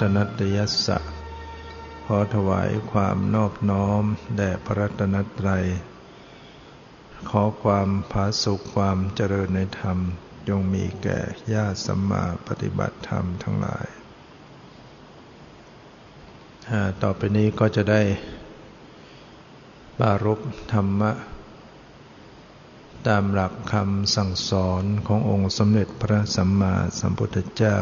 [0.00, 0.98] ตนัตยัสสะ
[2.06, 4.02] ขอถวายความนอบน้อม
[4.36, 5.66] แด่พระรัตนตรัย
[7.30, 9.98] ขอความผาสุขความเจริญในธรรม
[10.48, 11.20] จงมีแก่
[11.52, 13.86] ญาติสัมมาปฏิบัติธรรมทั้งหลาย
[17.02, 18.02] ต่อไปนี้ก็จะได้
[20.00, 20.40] บารบ
[20.72, 21.12] ธรรมะ
[23.08, 27.76] ตามหลักคำสั่งสอนขององค์สมเด็จพระสัมมาสัมพุทธเจ้า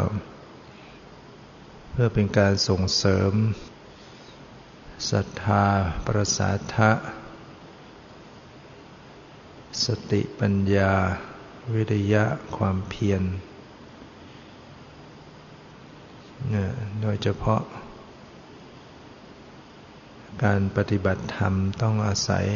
[2.00, 3.32] พื่อเป็นการส่งเสริม
[5.10, 5.66] ศรัทธา
[6.06, 6.90] ประสาทะ
[9.84, 10.94] สติปัญญา
[11.72, 12.24] วิริยะ
[12.56, 13.22] ความเพียร
[17.02, 17.62] โดยเฉพาะ
[20.44, 22.46] การปฏิบัติธรรมต้องอาศัย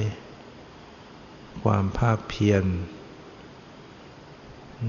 [1.65, 2.65] ความภาคเพียร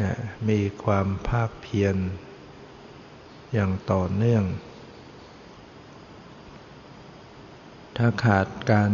[0.01, 0.13] นะ
[0.49, 1.97] มีความภาคเพียร
[3.53, 4.43] อย่างต่อเนื่อง
[7.97, 8.91] ถ้าขาดการ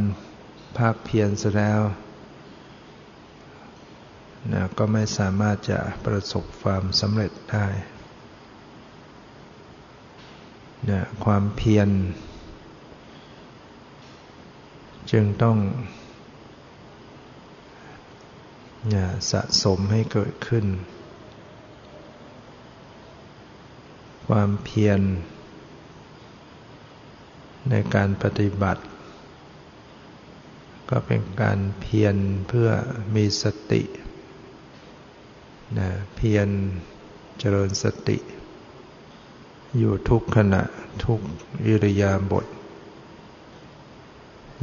[0.78, 1.82] ภาคเพียรเสียแล้ว
[4.54, 7.68] นะก็ไม่สามารถจะประสบความสำเร็จได้
[10.90, 11.90] นะความเพียร
[15.12, 15.58] จึงต้อง
[19.32, 20.66] สะสมให้เกิดขึ้น
[24.34, 25.02] ความเพียร
[27.70, 28.84] ในการปฏิบัติ
[30.90, 32.16] ก็เป็นการเพียร
[32.48, 32.70] เพื่อ
[33.16, 33.82] มีสติ
[35.78, 36.48] นะเพียร
[37.40, 38.18] เจริญสติ
[39.78, 40.64] อยู่ทุกขณะ
[41.06, 41.20] ทุก
[41.66, 42.46] อิริยาบถ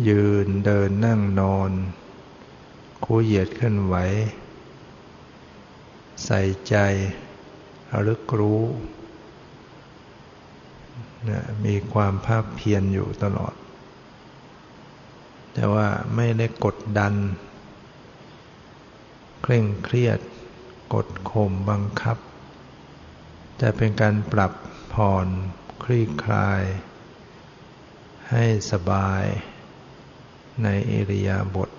[0.08, 1.70] ยืนเดินนั่งนอน
[3.04, 3.96] คู่เหยียดขึ้นไหว
[6.24, 6.76] ใส่ใจ
[7.90, 8.62] ระลึกรู้
[11.28, 13.54] นะมีความภาคเพียรอยู่ตลอด
[15.54, 17.14] แต่ว่าไม่ได้กดดัน
[19.42, 20.18] เคร่งเครียด
[20.94, 22.18] กดข่มบังคับ
[23.58, 24.52] แต่เป็นการปรับ
[24.92, 25.26] ผ่อน
[25.84, 26.62] คลี่คลาย
[28.30, 29.24] ให้สบาย
[30.62, 31.70] ในอิริยาบถ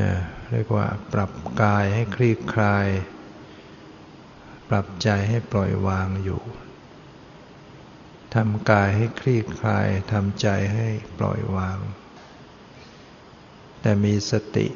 [0.00, 0.12] นะ
[0.50, 1.30] เรียกว่าปรับ
[1.62, 2.86] กายให้คลี่คลาย
[4.68, 6.40] ปรับใจให้ปล่อยวางอยู่
[8.34, 10.88] ทำกายให้คลี่คลายทำใจให้
[11.18, 11.78] ปล่อยวาง
[13.80, 14.66] แต่มีสติ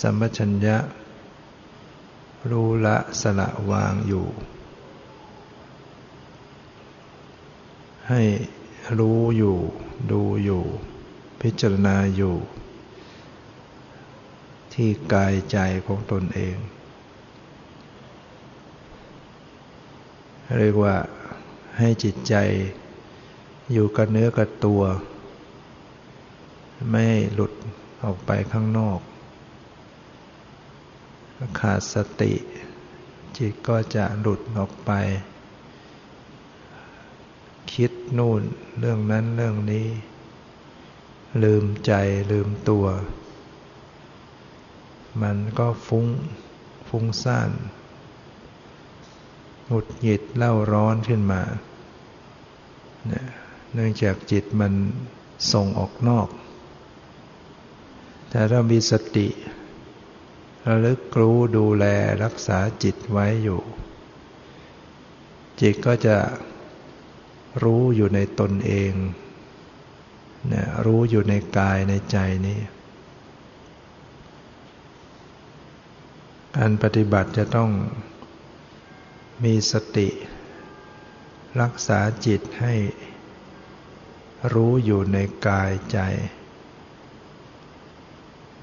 [0.00, 0.76] สัมปชัญญะ
[2.50, 4.26] รู้ละสละวางอยู่
[8.08, 8.22] ให้
[8.98, 9.58] รู้อยู่
[10.10, 10.64] ดูอยู่
[11.40, 12.36] พิจารณาอยู่
[14.74, 16.56] ที่กายใจของตนเอง
[20.58, 20.96] เรียกว่า
[21.78, 22.34] ให้จิตใจ
[23.72, 24.82] อยู่กับเนื้อกับตัว
[26.90, 27.52] ไม่หลุด
[28.04, 29.00] ออกไปข้างนอก
[31.58, 32.32] ขาดสติ
[33.36, 34.90] จิตก็จะหลุดออกไป
[37.72, 38.42] คิดนู่น
[38.78, 39.86] เรื่องนั้นเรื่องนี้
[41.42, 41.92] ลืมใจ
[42.30, 42.86] ลืมตัว
[45.22, 46.06] มันก็ฟุ้ง
[46.88, 47.50] ฟุ้งซ่าน
[49.68, 51.42] หงุดหงิดเล่าร้อนขึ้นมา
[53.72, 54.72] เนื่องจากจิตมัน
[55.52, 56.28] ส่งออกนอก
[58.30, 59.28] แต่เรามีสติ
[60.66, 61.84] ระลึกรู้ดูแล
[62.22, 63.60] รักษาจิตไว้อยู่
[65.60, 66.16] จิตก็จะ
[67.62, 68.92] รู้อยู่ในตนเอง
[70.48, 72.16] เนี่ยรู้อยู่ในกายในใจ
[72.46, 72.60] นี้
[76.56, 77.70] การปฏิบัติจะต้อง
[79.42, 80.08] มีสติ
[81.60, 82.74] รักษาจิตให้
[84.52, 85.98] รู้อยู่ในกายใจ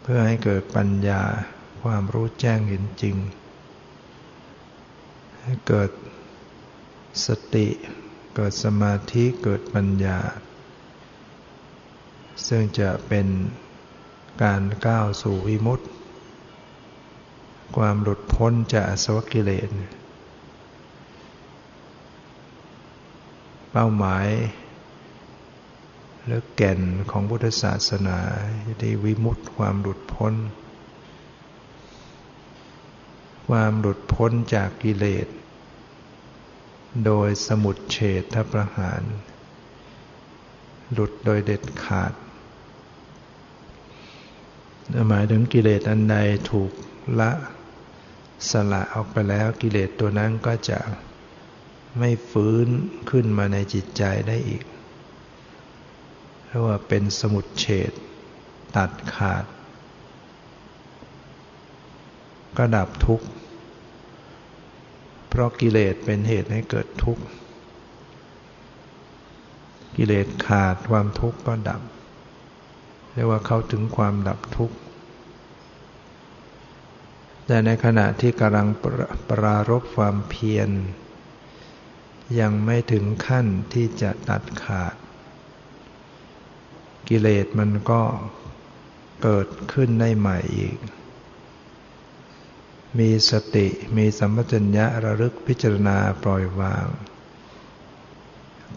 [0.01, 1.21] เพื่อให้เกิดปัญญา
[1.81, 3.15] ความรู้แจ้งเห็นจริง
[5.43, 5.91] ให้เกิด
[7.25, 7.67] สติ
[8.35, 10.19] เกิดสมาธิเกิดปัญญา
[12.47, 13.27] ซึ่งจะเป็น
[14.43, 15.85] การก้าวสู่วิมุตติ
[17.77, 19.69] ความหลุดพ้นจากสวกิเลส
[23.71, 24.27] เป้าหมาย
[26.25, 26.81] หรือแก่น
[27.11, 28.19] ของพุทธศาสนา
[28.79, 30.33] ได้วิมุตติความหลุดพ้น
[33.47, 35.27] ความหลุดพ้นจากกิเลส
[37.05, 39.01] โดยสมุดเฉดทประหาร
[40.93, 42.13] หลุดโดยเด็ดขาด
[45.09, 46.15] หมายถึงกิเลสอันใด
[46.51, 46.71] ถูก
[47.19, 47.31] ละ
[48.49, 50.79] สละออกไปแล้วกิเลสตัวนั้นก็จะ
[51.99, 52.67] ไม่ฟื้น
[53.09, 54.63] ขึ้นมาในจิตใจได้อีก
[56.47, 57.91] เรียกว่าเป็นสมุดเฉด
[58.75, 59.45] ตัดขาด
[62.57, 63.27] ก็ดับทุกข์
[65.29, 67.23] เพราะกิเลสเป็นเหตุให้เกิดทุกข์
[69.97, 71.81] กิเลสขาดความทุกข์ก็ดับ
[73.13, 74.75] เรียกว่าเข้าถึงความดับทุกข์
[77.45, 78.67] แต่ในขณะที่กำลัง
[79.29, 80.69] ปรารบความเพียร
[82.39, 84.95] ยังไม่ถึงขั้นที่จะตัดขาด
[87.07, 88.01] กิเลสมันก็
[89.23, 90.77] เกิดขึ้นได้ใหม่อีก
[92.99, 93.67] มีสติ
[93.97, 96.85] มีสัมปชัญญะระลึกพิจารณาปล่อยวาง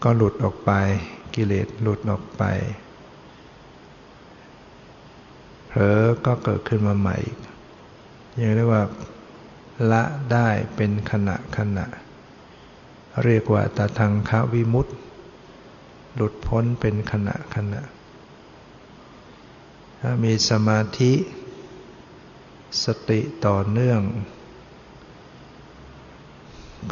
[0.03, 0.71] ก็หลุดออกไป
[1.35, 2.43] กิเลสหลุดออกไป
[5.69, 7.17] เผลอก็เกิดขึ้นมาใหม่
[8.41, 8.83] ยังเรียกว่า
[9.91, 10.03] ละ
[10.33, 11.87] ได้เป็นขณะขณะ
[13.23, 14.93] เรียกว่าตาทางควิมุตติ
[16.15, 17.83] หลุดพ้นเป็นขณะขณะ
[20.01, 21.13] ถ้ามีสมาธิ
[22.85, 24.01] สติต่อเนื่อง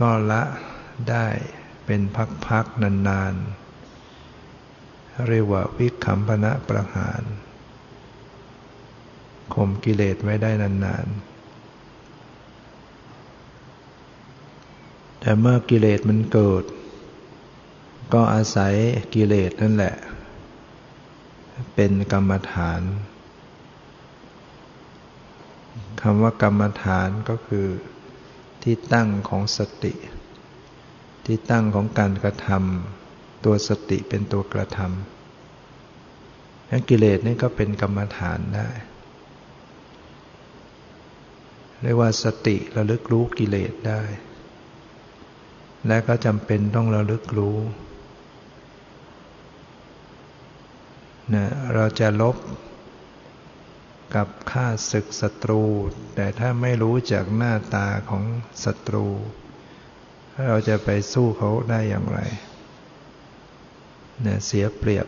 [0.00, 0.42] ก็ละ
[1.10, 1.26] ได้
[1.86, 2.00] เป็น
[2.46, 7.22] พักๆนานๆ เรียกว่าวิคัมพนะประหาร
[9.54, 11.41] ข่มกิเลสไว้ได้นานๆ
[15.24, 16.64] แต่เมื่อกิเลสมันเกิด
[18.14, 18.74] ก็อาศัย
[19.14, 19.94] กิเลสนั่นแหละ
[21.74, 22.80] เป็นกรรมฐาน
[26.00, 27.66] คำว่ากรรมฐานก็คือ
[28.62, 29.94] ที่ตั้งของสติ
[31.26, 38.68] ที่ตั้งของการกระทำตัวสติเป็นตัวกระทำนั้นกิเลสนี่ก็เป็นกรรมฐานได้
[41.82, 44.02] เรียกว่าสติระลึกรู้กิเลสได้
[45.86, 47.58] และก็จำเป็นต้องระลึกรู้
[51.34, 52.36] นะเราจะลบ
[54.14, 55.62] กับข้าศึกศัตรู
[56.14, 58.24] แต่ถ้าไม่รู้จากหน้าตาของ
[58.64, 59.06] ศัตรู
[60.48, 62.20] เราจะไปสู้เขาได้อย่างไร
[64.22, 65.06] เนี่ยเสียเปรียบ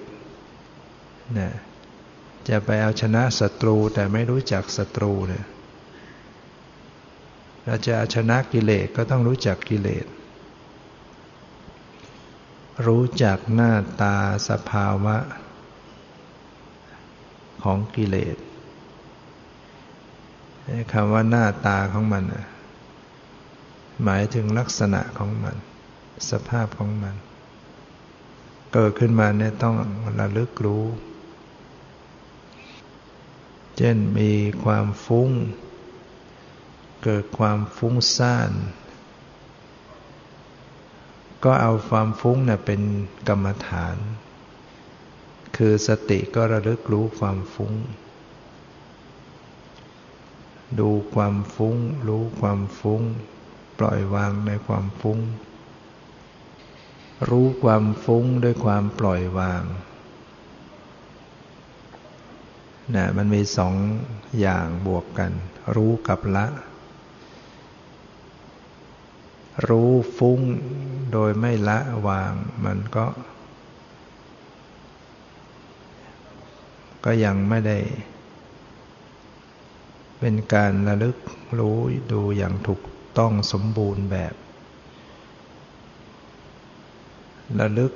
[1.38, 1.52] นี่ย
[2.48, 5.44] จะไปเอาชนะศัตรูแต่ไม่รู้จักศัตรูเนี่ย
[7.64, 10.06] เราจะเอาชนะกิเลสก็ต้องรู้จักกิเลส
[12.86, 13.72] รู้จักหน้า
[14.02, 14.16] ตา
[14.48, 15.16] สภาวะ
[17.62, 18.36] ของกิเลส
[20.92, 22.24] คำว่าหน้าตาของมัน
[24.04, 25.56] หมายถึงลักษณะของมัน
[26.30, 27.14] สภาพของมัน
[28.72, 29.76] เกิดขึ้นมาเนี่ยต้อง
[30.18, 30.84] ระลึกรู้
[33.76, 34.32] เช่นมี
[34.64, 35.30] ความฟุ้ง
[37.04, 38.50] เกิดความฟุ้งซ่าน
[41.44, 42.80] ก็เอาความฟุ้งเนี่ยเป็น
[43.28, 43.96] กรรมฐาน
[45.56, 47.72] คือสติก็ระลึกรู้ความฟุ้ง
[50.80, 51.76] ดูความฟุ้ง
[52.08, 53.02] รู้ความฟุ้ง
[53.78, 55.18] ปล่อยวางในความฟุ้ง
[57.28, 59.62] รู้ความฟุ้งด้วยความปล่อยวาง
[62.94, 63.74] นะมันมีสอง
[64.40, 65.32] อย่างบวกกัน
[65.76, 66.46] รู้กับละ
[69.68, 70.40] รู้ฟุ้ง
[71.16, 71.78] โดยไม่ละ
[72.08, 72.32] วาง
[72.64, 73.06] มันก็
[77.04, 77.78] ก็ยังไม่ได้
[80.20, 81.16] เป็นการระลึก
[81.58, 81.78] รู้
[82.12, 82.80] ดูอย่างถูก
[83.18, 84.34] ต้องสมบูรณ์แบบ
[87.60, 87.92] ระลึก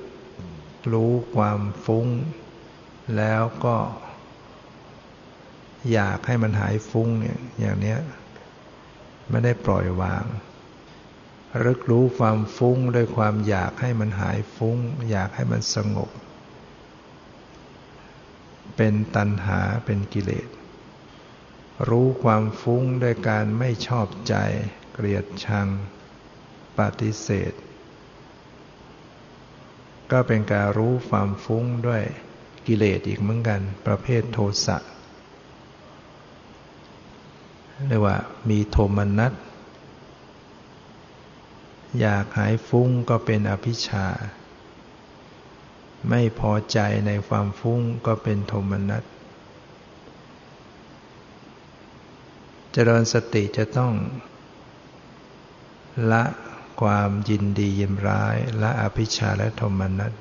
[0.92, 2.06] รู้ความฟุ้ง
[3.16, 3.76] แล้วก็
[5.92, 7.98] อยากให้มันหายฟุ้งเนี่ยอย่างเนี้ย
[9.30, 10.24] ไม่ได้ปล่อยวาง
[11.64, 14.78] รึกรู้ความฟุ้งด้วยความอยากให้มันหายฟุ้ง
[15.10, 16.10] อยากให้มันสงบ
[18.76, 20.48] เป็นตัณหาเป็นกิเลส
[21.88, 24.34] รู้ความฟุ้งด้วยการไม่ชอบใจ
[24.92, 25.68] เกลียดชัง
[26.78, 27.52] ปฏิเสธ
[30.10, 32.02] ก็เป็นการรู้ความฟุ้งด้วย
[32.66, 34.78] กิเลสอีกเหมือนกัน ประเภทโทสะ
[37.88, 38.16] เรียกว่า
[38.48, 39.32] มีโทมนัส
[42.00, 44.06] อยากหายฟุ้งก็เป็นอภิชา
[46.08, 49.04] ไม่พอใจในความฟุ้งก็เป็นโทมนัส
[52.72, 53.94] เจริญสติจะต้อง
[56.12, 56.24] ละ
[56.80, 60.12] ความยินดียินร้ายละอภิชาและโทมนัส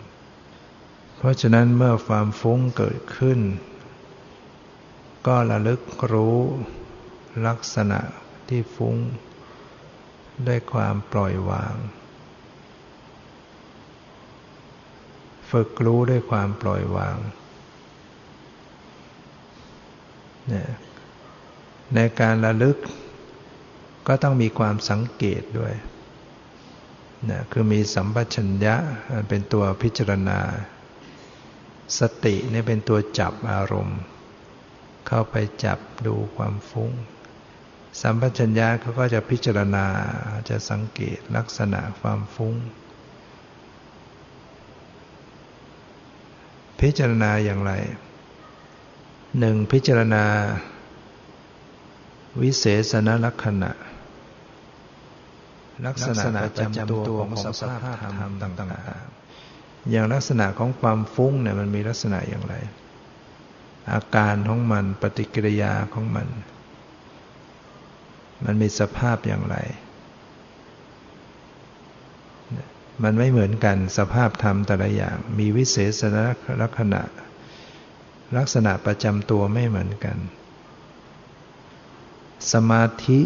[1.18, 3.40] เพราะฉะนั้นเมื่อความฟุ้งเกิดขึ้น
[5.28, 5.82] ก็ระลึก
[6.14, 6.38] รู้
[7.48, 8.00] ลักษณะ
[8.48, 8.96] ที่ฟุ้ง
[10.48, 11.76] ด้วยความปล่อยวาง
[15.52, 17.18] ฝึกรู้ด้วยความปล่อยวาง
[20.48, 20.70] เนี่ย
[21.96, 22.78] ในการระลึก
[24.08, 25.74] ก็ต้องมีความสังเกตด้วย
[27.30, 28.76] นะคือมีสัมปชัญญะ
[29.30, 30.40] เป็นตัวพิจารณา
[32.00, 34.00] สตินี่เป็นตัวจับอารมณ์
[35.08, 36.92] เข้าไปจับดูความฟุ้ง
[38.02, 39.86] สัมปชัญญะเขาก็จะพิจารณา
[40.50, 42.56] จะสังเกตลักษณะความฟุ้ง
[46.82, 47.72] พิจารณาอย่างไร
[49.40, 50.24] หนึ่งพิจารณา
[52.42, 53.72] วิเศษณลักษณะ
[55.88, 62.56] ลักษณะประจำตัวของสภาพธรรมต่างๆอย่างลักษณะของความฟุ้งเนี่ยมันมีลักษณะอย่างไร
[63.92, 66.28] อาการของมันปฏิกิริยาของมัน
[68.46, 69.58] มันมีสภาพอย่างไร
[73.04, 76.02] มันไม่เหมือนกันสภาพธรรมแต่ละอย่าง มีวิเศษ
[76.62, 77.02] ลักษณะ
[78.38, 80.18] ลักษณะประจำตัวไม่เหมือนกัน
[82.54, 83.22] สมาธิ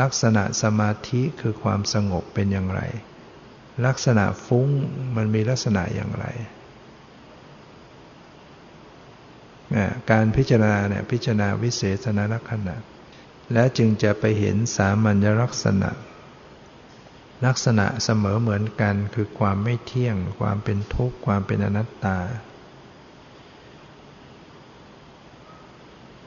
[0.00, 2.80] ลักษณะสมาธิคือความสงบเป็นอย่างไร
[3.86, 4.68] ลักษณะฟุ้ง
[5.16, 6.26] มันมีลักษณะอย่างไร
[10.10, 12.76] การพิจารณาเนี่ยพิจารณาวิเศษณลักษณะ
[13.52, 15.90] และจึงจะไปเห็นสามัญลักษณะ
[17.46, 22.18] ลักษณะเสมอเหมือนกันคือความไม่เที่ยง ความเป็นทุกข์ความเป็นอนัตตา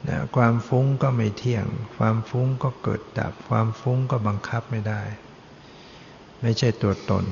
[0.08, 1.66] นะความฟุ้งก็ไม่เที่ยง
[1.96, 5.02] ความฟุ้งก็เกิดดับ ความฟุ้งก็บังคับไม่ได้
[6.40, 7.24] ไม่ใช่ตัวตน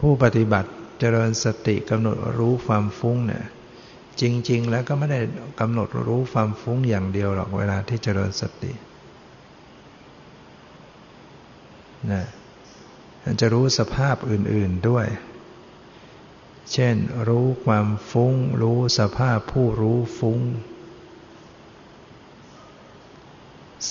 [0.00, 3.44] ผู้ปฏิบัติ เจริญสติกำหนดรู้ความฟุ้งเนี่ย
[4.20, 5.20] จริง ๆ แล้วก็ไม่ได้
[5.60, 8.72] กำหนดรู้ความฟุ้งอย่างเดียวหรอกเวลาที่เจริญสติ
[12.12, 12.24] นะ
[13.40, 15.06] จะรู้สภาพอื่น ๆด้วย
[16.72, 16.96] เช่น
[17.28, 20.40] รู้ความฟุ้ง รู้สภาพผู้รู้ฟุ้ง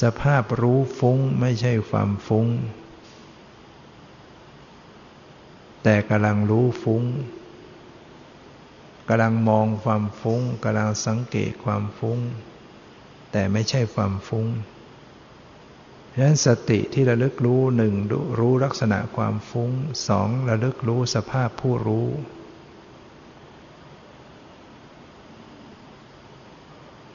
[0.02, 2.48] สภาพรู้ฟุ้งไม่ใช่ความฟุ้ง
[5.88, 7.04] แต่กำลังรู้ฟุ้ง
[9.10, 12.20] กำลังมองความฟุ้งกำลังสังเกตความฟุ้ง
[13.32, 14.48] แต่ไม่ใช่ความฟุ้ง
[16.14, 17.94] ฉะนั้นสติที่ระลึกรู้หนึ่ง
[18.40, 19.72] รู้ลักษณะความฟุ้ง
[20.08, 22.08] สองระลึกรู้สภาพผู้รู้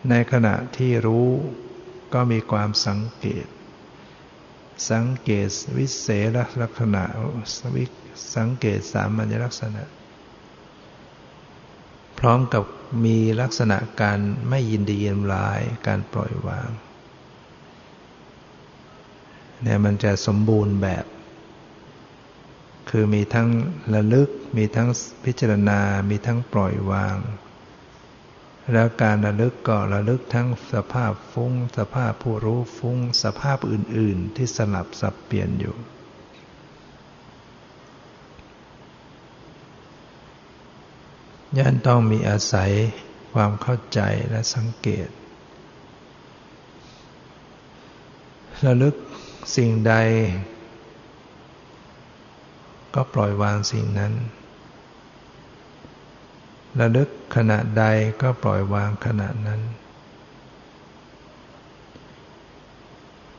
[0.09, 1.29] ในขณะที่รู้
[2.15, 3.47] ก็มีความสังเกต
[4.89, 6.27] สังเกตวิเศษ
[6.63, 7.03] ลักษณะ
[7.77, 7.85] วิ
[8.37, 9.83] สังเกตสามัญลักษณะ
[12.19, 12.65] พร้อมกับ
[13.05, 16.69] มีลักษณะการไม่ยินดียินร้าย การปล่อยวาง
[19.63, 21.05] เนี่ยมันจะสมบูรณ์แบบ
[22.91, 23.49] คือมีทั้ง
[23.95, 24.89] ระลึก มีทั้ง
[25.25, 27.17] พิจารณา มีทั้งปล่อยวาง
[28.73, 35.77] แล้วการระลึกก็ระลึกทั้งสภาพฟุ้ง สภาพผู้รู้ฟุ้ง สภาพอื่น ๆ ที่สลับสับเปลี่ยนอยู่
[41.59, 42.71] ยันต้องมีอาศัย
[43.35, 44.01] ความเข้าใจ
[44.31, 45.09] และสังเกต
[48.67, 48.95] ระลึก
[49.57, 49.95] สิ่งใด
[52.95, 54.13] ก็ปล่อยวางสิ่งนั้น
[56.79, 57.85] ระลึกขณะใด
[58.23, 59.61] ก็ปล่อยวางขณะนั้น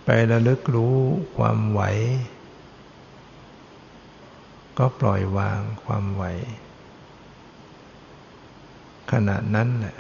[0.06, 0.98] ไประลึกรู้
[1.38, 1.82] ความไหว
[4.78, 6.24] ก็ปล่อยวางความไหว
[9.12, 9.98] ขณะนั้นแหละ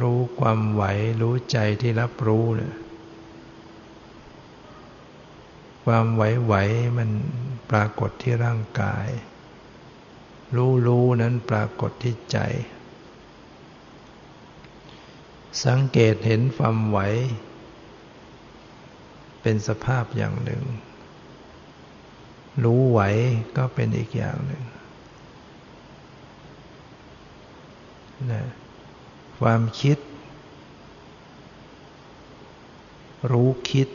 [0.00, 0.82] รู้ความไหว
[1.20, 2.74] รู้ใจที่รับรู้เนี่ย
[5.84, 7.10] ความไหวๆมัน
[7.70, 9.06] ปรากฏที่ร่างกาย
[10.54, 12.38] รู้รู้นั้นปรากฏที่ใจ
[15.64, 16.98] สังเกตเห็นความไหว
[19.42, 20.62] เป็นสภาพอย่างหนึ่ง
[22.64, 23.00] รู้ไหว
[23.56, 24.62] ก็เป็นอีกอย่างหนึ่ง
[28.32, 28.44] นะ
[29.40, 29.98] ความคิด
[33.32, 33.88] รู้คิด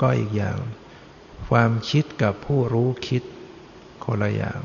[0.00, 0.56] ก็อีกอย่าง
[1.48, 3.22] ความคิดกับผู้รู้คิด
[4.04, 4.60] คนละอย่าง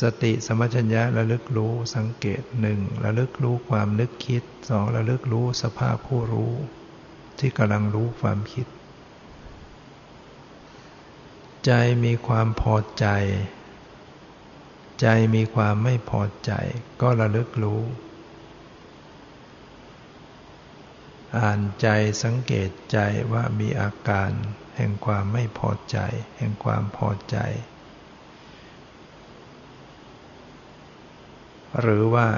[0.00, 6.52] สติสมัชัญญะระลึกรู้สังเกตหนึ่งระลึกรู้ความนึกคิดสองระลึกรู้สภาพผู้รู้
[7.38, 8.66] ที่กำลังรู้ความคิด
[11.66, 11.72] ใจ
[12.04, 13.06] มีความพอใจ
[15.00, 16.52] ใจมีความไม่พอใจ
[17.00, 17.82] ก็ระลึกรู้
[21.36, 21.88] ออ่านใจ
[22.22, 22.98] สังเกตใจ
[23.32, 24.30] ว่ามีอาการ
[24.76, 25.98] แห่งความไม่พอใจ
[26.38, 27.36] แห่งความพอใจ
[31.80, 32.28] หรือว่า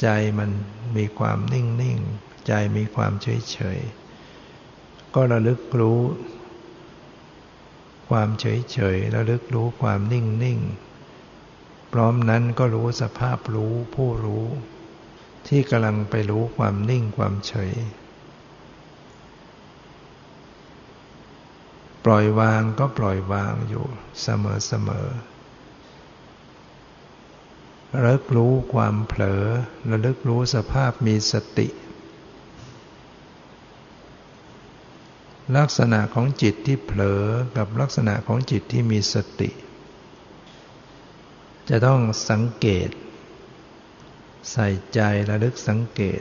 [0.00, 0.50] ใจมัน
[0.96, 1.98] มีความนิ่งนิ่ง
[2.46, 3.78] ใจมีความเฉยเฉย
[5.14, 6.00] ก็ระลึกรู้
[8.10, 10.60] ความเฉยเฉยระลึกรู้ความนิ่งนิ่ง
[11.92, 14.46] พร้อมนั้นก็รู้สภาพรู้ผู้รู้
[15.48, 17.72] ที่กำลังไปรู้ความนิ่งความเฉย
[22.04, 23.86] ปล่อยวางก็ปล่อยวางอยู่
[24.22, 25.06] เสมอเสมอ
[27.94, 29.44] ระลึกรู้ความเผลอ
[29.90, 31.68] ระลึกรู้สภาพมีสติ
[35.56, 37.22] ลักษณะของจิตที่เผลอ
[37.56, 39.50] กับลักษณะของจิตที่มีสติ
[41.68, 42.90] จะต้องสังเกต
[44.52, 46.20] ใส่ใจระลึกสังเกต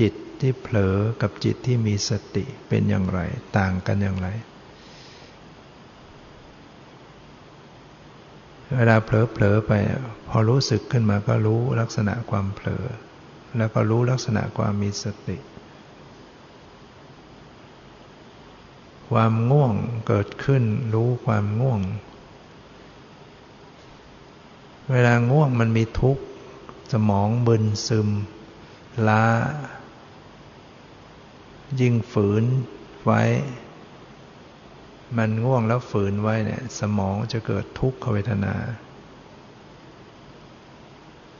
[0.00, 3.20] จิตที่เผลอกับจิตที่มีสติเป็นอย่างไร
[3.58, 4.28] ต่างกันอย่างไร
[8.74, 9.72] เวลาเผลอๆไป
[10.28, 12.84] พอรู้สึกขึ้นมาก็รู้ลักษณะความเผลอ
[13.56, 15.38] แล้วก็รู้ลักษณะความมีสติ
[19.10, 19.74] ความง่วง
[20.06, 20.62] เกิดขึ้น
[20.94, 21.80] รู้ความง่วง
[24.92, 26.24] เวลาง่วงมันมีทุกข์
[26.92, 28.08] สมองบึนซึม
[29.08, 29.24] ล้า
[31.80, 32.44] ยิ่งฝืน
[33.04, 33.22] ไว้
[35.16, 38.54] มันง่วงแล้วฝืนไว้เนี่ย สมองจะเกิดทุกขเวทนา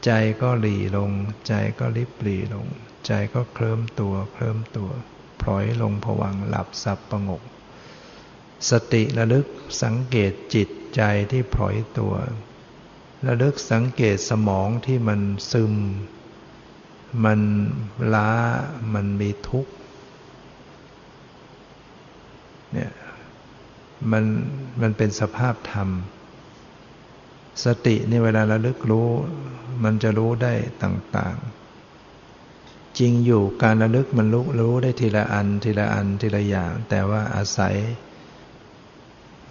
[0.05, 0.11] ใจ
[0.43, 1.11] ก็หลีลง
[1.49, 2.67] ใจก็ลิบหลีลง
[3.07, 4.91] ใจก็เคลิ้มตัว เคลิ้มตัว
[5.41, 7.43] พลอยลงผวังหลับสับประงก
[8.71, 9.47] สติระลึก
[9.83, 12.15] สังเกตจิตใจที่พลอยตัว
[13.27, 15.21] ระลึกสังเกตสมองที่มัน
[15.53, 15.75] ซึม
[17.25, 17.41] มัน
[18.15, 18.31] ล้า
[18.95, 19.73] มันมีทุกข์
[22.73, 22.93] เนี่ย
[24.13, 24.25] มัน
[24.81, 25.89] มันเป็นสภาพธรรม
[27.65, 29.09] สตินี่เวลาระลึกรู้
[29.85, 37.77] มันจะรู้ได้ต่างๆ จริงอยู่การระลึกมันรู้รู้ได้ทีละอันทีละอันทีละอย่าง แต่ว่าอาศัย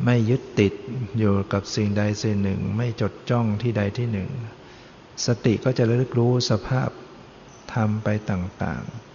[0.06, 0.74] ไม่ยึดติด
[1.18, 4.30] อยู่กับสิ่งใดสิ่งหนึ่ง ไม่จดจ้องที่ใดที่หนึ่ง
[5.26, 6.90] สติก็จะระลึกรู้สภาพ
[7.74, 9.15] ธรรมไปต่างๆ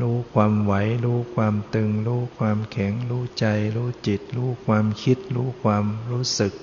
[0.00, 0.72] รู้ความไหว
[1.04, 6.54] รู้ความตึง รู้ความแข็ง รู้ใจ รู้จิต รู้ความคิด รู้ความรู้สึก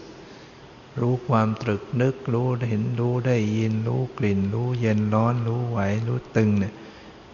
[1.00, 6.74] รู้ความตรึกนึก รู้เห็นรู้ได้ยิน รู้กลิ่น รู้เย็นร้อน รู้ไหว รู้ตึงเนี่ย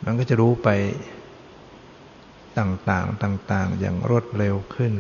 [0.03, 0.69] มันก็จะรู้ไป
[2.57, 4.93] ต่างๆต่าง ๆ อย่างรวดเร็วขึ้น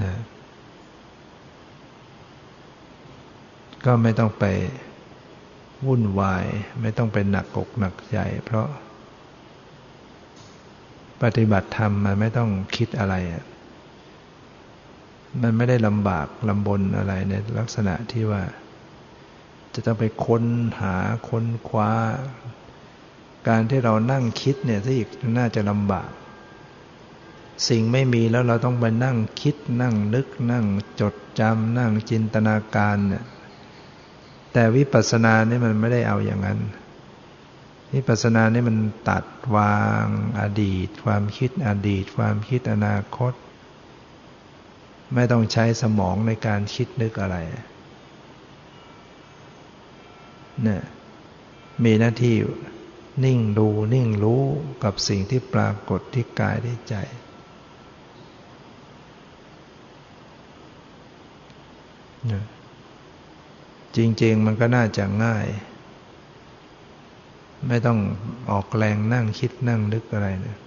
[0.00, 0.12] นะ
[3.84, 4.44] ก็ไม่ต้องไป
[5.86, 6.44] วุ่นวาย
[6.80, 8.66] ไม่ต้องเป็นหนักอกหนักใจ เพราะ
[11.22, 13.14] ปฏิบัติธรรมมันไม่ต้องคิดอะไร
[15.42, 18.42] มันไม่ได้ลำบากลำบนอะไรในลักษณะที่ว่า
[19.74, 20.44] จะต้องไปค้น
[20.80, 20.94] หา
[21.28, 21.90] ค้นคว้า
[23.48, 25.08] การที่เรานั่งคิดเนี่ยที่อีก
[25.38, 26.10] น่าจะลำบาก
[27.68, 30.66] สิ่งไม่มีแล้วเราต้องไปนั่งคิดนั่งนึก นั่ง
[31.00, 33.24] จดจำนั่งจินตนาการเนี่ย
[34.58, 36.58] แต่วิปัสสนานี่มันไม่ได้เอาอย่างนั้น
[37.94, 38.76] วิปัสสนานี่มัน
[39.08, 39.24] ตัด
[39.56, 40.06] วาง
[40.40, 43.32] อดีต ความคิดอดีต ความคิดอนาคต
[45.14, 47.36] ไม่ต้องใช้สมองในการคิดนึกอะไร
[50.62, 50.82] เนี่ย
[51.84, 52.36] มีหน้าที่
[53.24, 54.42] นิ่งดูนิ่งรู้
[54.84, 56.94] กับสิ่งที่ปรากฏที่กายที่ใจ
[62.28, 62.44] เนี่ย
[63.96, 65.46] จริง ๆ มันก็น่าจะง่าย
[67.68, 67.98] ไม่ต้อง
[68.50, 70.58] ออกแรงนั่งคิดนั่งนึกอะไรเนี่ย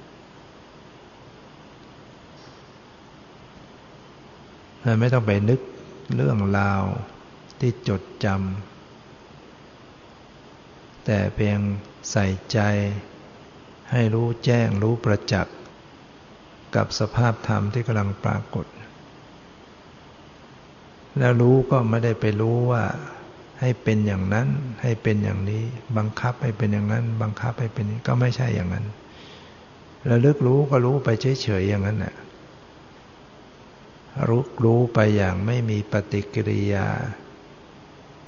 [4.99, 5.61] ไม่ต้องไปนึก
[6.15, 6.83] เรื่องราว
[7.59, 11.59] ที่จดจำแต่เพียง
[12.11, 12.59] ใส่ใจ
[13.91, 15.55] ให้รู้แจ้งรู้ประจักษ์
[16.75, 18.65] กับสภาพธรรมที่กำลังปรากฏ
[21.17, 22.83] แล้วรู้ก็ไม่ได้ไปรู้ว่า
[23.59, 24.47] ให้เป็นอย่างนั้น
[24.81, 25.63] ให้เป็นอย่างนี้
[25.97, 28.85] บังคับให้เป็นอย่างนั้น บังคับให้เป็นนี้ก็ไม่ใช่อย่างนั้น
[30.09, 32.13] ระลึกรู้ก็รู้ไปเฉยๆอย่างนั้นน่ะ
[34.29, 36.87] รู้รู้ไปอย่างไม่มีปฏิกิริยา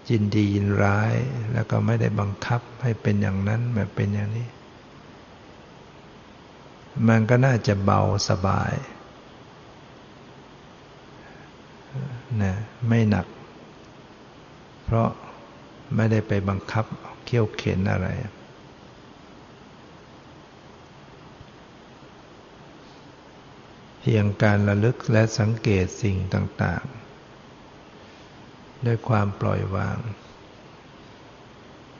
[0.09, 1.15] ยินดียินร้าย
[1.53, 4.47] แล้วก็ไม่ได้บังคับให้เป็นอย่างนั้นแบบเป็นอย่างนี้
[7.07, 8.73] มันก็น่าจะเบาสบาย
[12.41, 12.53] นะ
[12.87, 13.25] ไม่หนัก
[14.91, 15.11] เพราะ
[15.95, 16.85] ไม่ได้ไปบังคับ
[17.25, 18.07] เขี่ยวเข็นอะไร
[23.99, 29.97] เพียงการระลึกและสังเกตสิ่งต่างๆ ด้วยความปล่อยวาง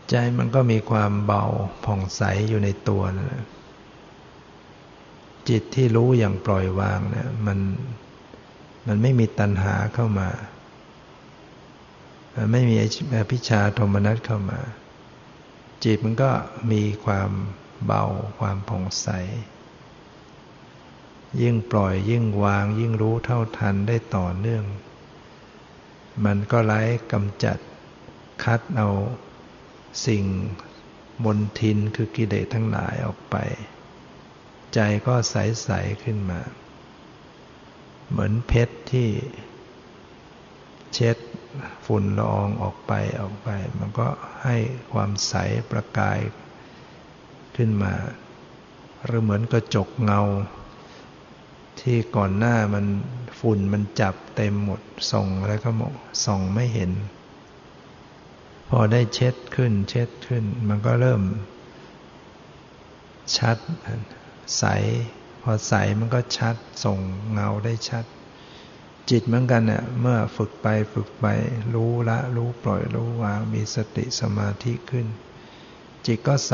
[0.10, 1.46] ใจมันก็มีความเบา
[1.86, 3.44] ผ่องใสอยู่ในตัวนะ
[5.50, 7.60] จิตที่รู้อย่างปล่อยวางเนี่ยมัน
[8.88, 10.30] มันไม่มีตัณหาเข้ามา
[12.52, 12.76] ไม่มี
[13.18, 14.60] อภิชาโทมนัสเข้ามา
[15.84, 16.32] จิตมันก็
[16.72, 17.32] มีความ
[17.86, 18.04] เบา
[18.40, 19.08] ความผ่องใส
[21.42, 24.64] ยิ่งปล่อยยิ่งวาง ยิ่งรู้เท่าทันได้ต่อเนื่อง
[26.26, 27.58] มันก็ไล่กำจัด
[28.44, 28.90] คัดเอา
[30.06, 30.24] สิ่ง
[31.24, 33.36] มนทินคือกิเลสทั้งหลายออกไป
[34.74, 36.42] ใจก็ใส ๆ ขึ้นมา
[38.10, 39.10] เหมือนเพชรที่
[40.94, 41.18] เช็ด
[41.86, 44.08] ฝุ่นละอองออกไปออกไป มันก็
[44.44, 44.58] ให้
[44.92, 45.34] ความใส
[45.72, 46.20] ประกาย
[47.56, 47.94] ขึ้นมา
[49.06, 50.22] หรือเหมือนกระจกเงา
[51.82, 52.86] ที่ก่อนหน้ามัน
[53.40, 55.94] ฝุ่นมันจับเต็มหมดส่องแล้วก็มอง
[56.26, 56.92] ส่องไม่เห็น
[58.70, 61.22] พอได้เช็ดขึ้น เช็ดขึ้น มันก็เริ่ม
[63.38, 63.58] ชัด
[64.58, 64.64] ใส
[65.42, 67.00] พอใสมันก็ชัด ส่ง
[67.34, 68.06] เงาได้ชัด
[69.10, 71.26] จิตเหมือนกันเนี่ยเมื่อฝึกไปฝึกไป
[71.74, 75.08] รู้ละ รู้ปล่อยรู้วางมีสติสมาธิขึ้น
[76.06, 76.54] จิตก็ใส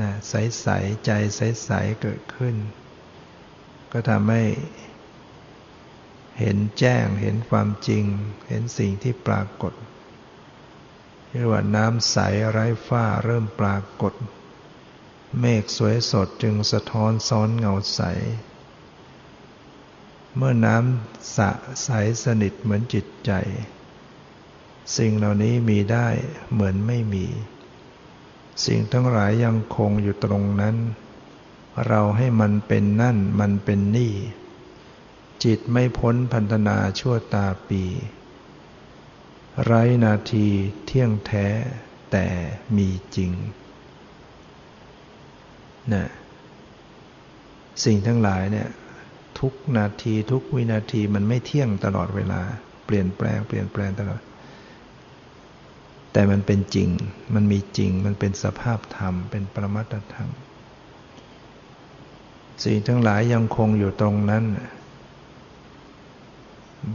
[0.00, 0.68] นะใสใส
[1.04, 1.70] ใจใสใส
[2.02, 2.56] เกิดขึ้น
[3.92, 4.44] ก็ทำให้
[6.38, 8.04] เห็นแจ้งเห็นความจริง
[8.48, 9.72] เห็นสิ่งที่ปรากฏ
[11.28, 12.16] เรียกว่าน้ำใส
[12.50, 14.14] ไร้ฝ้าเริ่มปรากฏ
[15.40, 18.00] เมฆสวยสดจึงสะท้อนซ้อนเงาใส
[20.36, 21.50] เมื่อน้ำสะ
[21.82, 21.88] ใส
[22.24, 23.32] สนิทเหมือนจิตใจ
[24.96, 26.08] สิ่งเหล่านี้มีได้
[26.52, 27.26] เหมือนไม่มี
[28.66, 30.76] สิ่งทั้งหลายยังคงอยู่ตรงนั้น
[31.86, 34.14] เราให้มันเป็นนั่นมันเป็นนี่
[35.44, 37.82] จิตไม่พ้นพันธนาชั่วตาปี
[39.64, 39.72] ไร
[40.04, 40.46] นาที
[40.86, 41.46] เที่ยงแท้
[42.12, 42.26] แต่
[42.76, 43.32] มีจริง
[45.92, 46.06] นะ
[47.84, 48.68] สิ่งทั้งหลายเนี่ย
[49.40, 52.40] ทุกนาทีทุกวินาทีมันไม่เที่ยงตลอดเวลา
[52.86, 54.20] เปลี่ยนแปลง เปลี่ยนแปลงตลอด
[56.12, 56.88] แต่มันเป็นจริง
[57.34, 60.30] มันมีจริง มันเป็นสภาพธรรม เป็นปรมัตธรรม
[62.64, 64.44] สิ่งทั้งหลายยังคงอยู่ตรงนั้น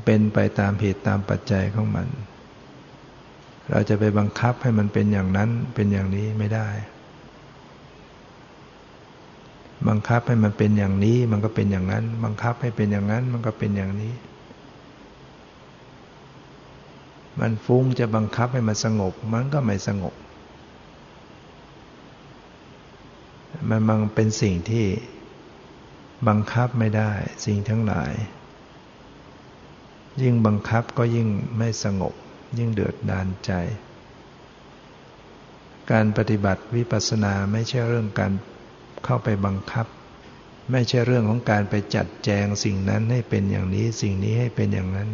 [0.05, 2.07] เป็นไปตามเหตุตามปัจจัยของมัน
[3.69, 6.67] เราจะไปบังคับให้มันเป็นอย่างนั้นเป็นอย่างนี้ไม่ได้
[9.87, 14.13] บังคับให้มันเป็นอย่างนี้ มันก็เป็นอย่างนั้น บังคับให้เป็นอย่างนั้น มันก็เป็นอย่างนี้
[17.39, 20.15] มันฟุ้งจะบังคับให้มันสงบ มันก็ไม่สงบ
[23.69, 24.85] มันมันเป็นสิ่งที่
[26.27, 27.11] บังคับไม่ได้
[27.45, 28.13] สิ่งทั้งหลาย
[30.21, 32.13] ยิ่งบังคับก็ยิ่งไม่สงบ
[32.57, 33.51] ยิ่งเดือดดานใจ
[35.91, 38.31] การปฏิบัติวิปัสสนาไม่ใช่เรื่องการ
[39.05, 39.87] เข้าไปบังคับ
[40.71, 45.09] ไม่ใช่เรื่องของการไปจัดแจงสิ่งนั้นให้เป็นอย่างนี้สิ่งนี้ให้เป็นอย่างนั้น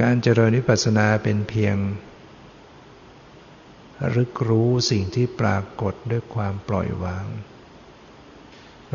[0.00, 1.76] การเจริญวิปัสสนาเป็นเพียง
[4.14, 7.26] รึกรู้สิ่งที่ปรากฏด้วยความปล่อยวาง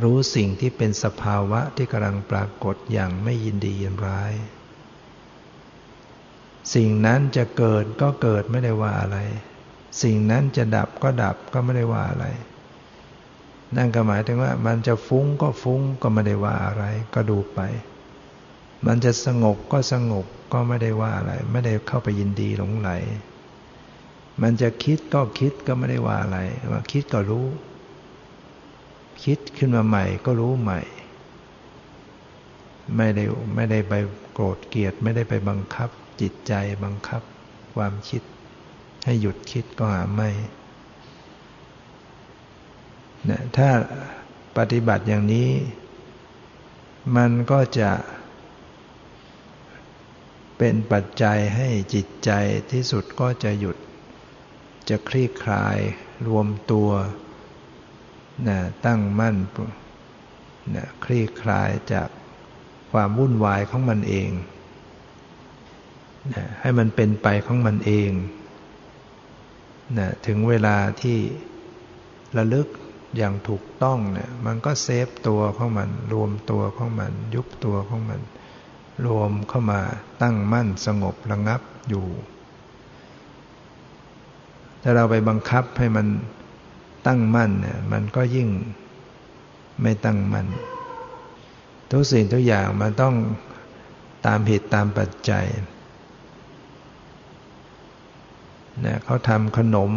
[0.03, 4.33] รู้สิ่งที่เป็นสภาวะที่กำลังปรากฏอย่างไม่ยินดียินร้าย
[6.75, 9.17] สิ่งนั้นจะเกิดก็เกิดไม่ได้ว่าอะไร
[10.03, 12.25] สิ่งนั้นจะดับก็ดับก็ไม่ได้ว่าอะไร
[13.75, 17.59] นั่นก็หมายถึงว่า มันจะฟุ้งก็ฟุ้งก็ไม่ได้ว่าอะไร ก็ดูไป
[18.85, 22.89] มันจะสงบก็สงบก็ไม่ได้ว่าอะไร ไม่ได้เข้าไปยินดีหลงไหล
[24.41, 26.39] มันจะคิดก็คิดก็ไม่ได้ว่าอะไร
[26.71, 27.47] ว่าคิดก็รู้
[29.23, 30.81] คิดขึ้นมาใหม่ก็รู้ใหม่
[32.97, 33.23] ไม่ได้
[33.55, 33.93] ไม่ได้ไป
[34.33, 35.89] โกรธเกลียดไม่ได้ไปบังคับ
[36.21, 36.53] จิตใจ
[36.83, 37.21] บังคับ
[37.75, 38.21] ความคิด
[39.05, 40.29] ให้หยุดคิดก็หาไม่
[43.27, 43.69] นะถ้า
[44.57, 45.49] ปฏิบัติอย่างนี้
[47.15, 47.91] มันก็จะ
[50.57, 52.31] เป็นปัจจัยให้จิตใจ
[52.71, 53.77] ที่สุดก็จะหยุด
[54.89, 55.77] จะคลี่คลาย
[56.27, 56.89] รวมตัว
[58.47, 59.35] นะตั้งมั่น
[60.75, 62.09] นะคลี่คลายจาก
[62.91, 64.29] ความวุ่นวายของมันเอง
[66.33, 68.11] นะให้มันเป็นไปของมันเอง
[69.97, 71.17] นะถึงเวลาที่
[72.37, 72.67] ระลึก
[73.17, 78.21] อย่างถูกต้องเนี่ยมันก็เซฟตัวของมัน รวมตัวของมัน ยุบตัวของมัน
[79.05, 79.81] รวมเข้ามา
[80.21, 82.05] ตั้งมั่นสงบระงับอยู่
[84.81, 86.07] ถ้าเราไปบังคับให้มัน
[87.07, 88.49] ตั้งมั่นเนี่ยมันก็ยิ่ง
[89.81, 90.47] ไม่ตั้งมั่น
[91.91, 93.15] ทุกสิ่งทุกอย่างมันต้อง
[94.25, 95.45] ตามเหตุตามปัจจัย
[98.85, 99.91] นะเขาทำขนม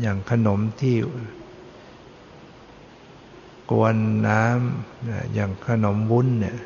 [0.00, 0.96] อย่างขนมที่
[3.72, 3.96] กวน
[4.28, 6.56] น้ำอย่างขนมวุ้นเนี่ย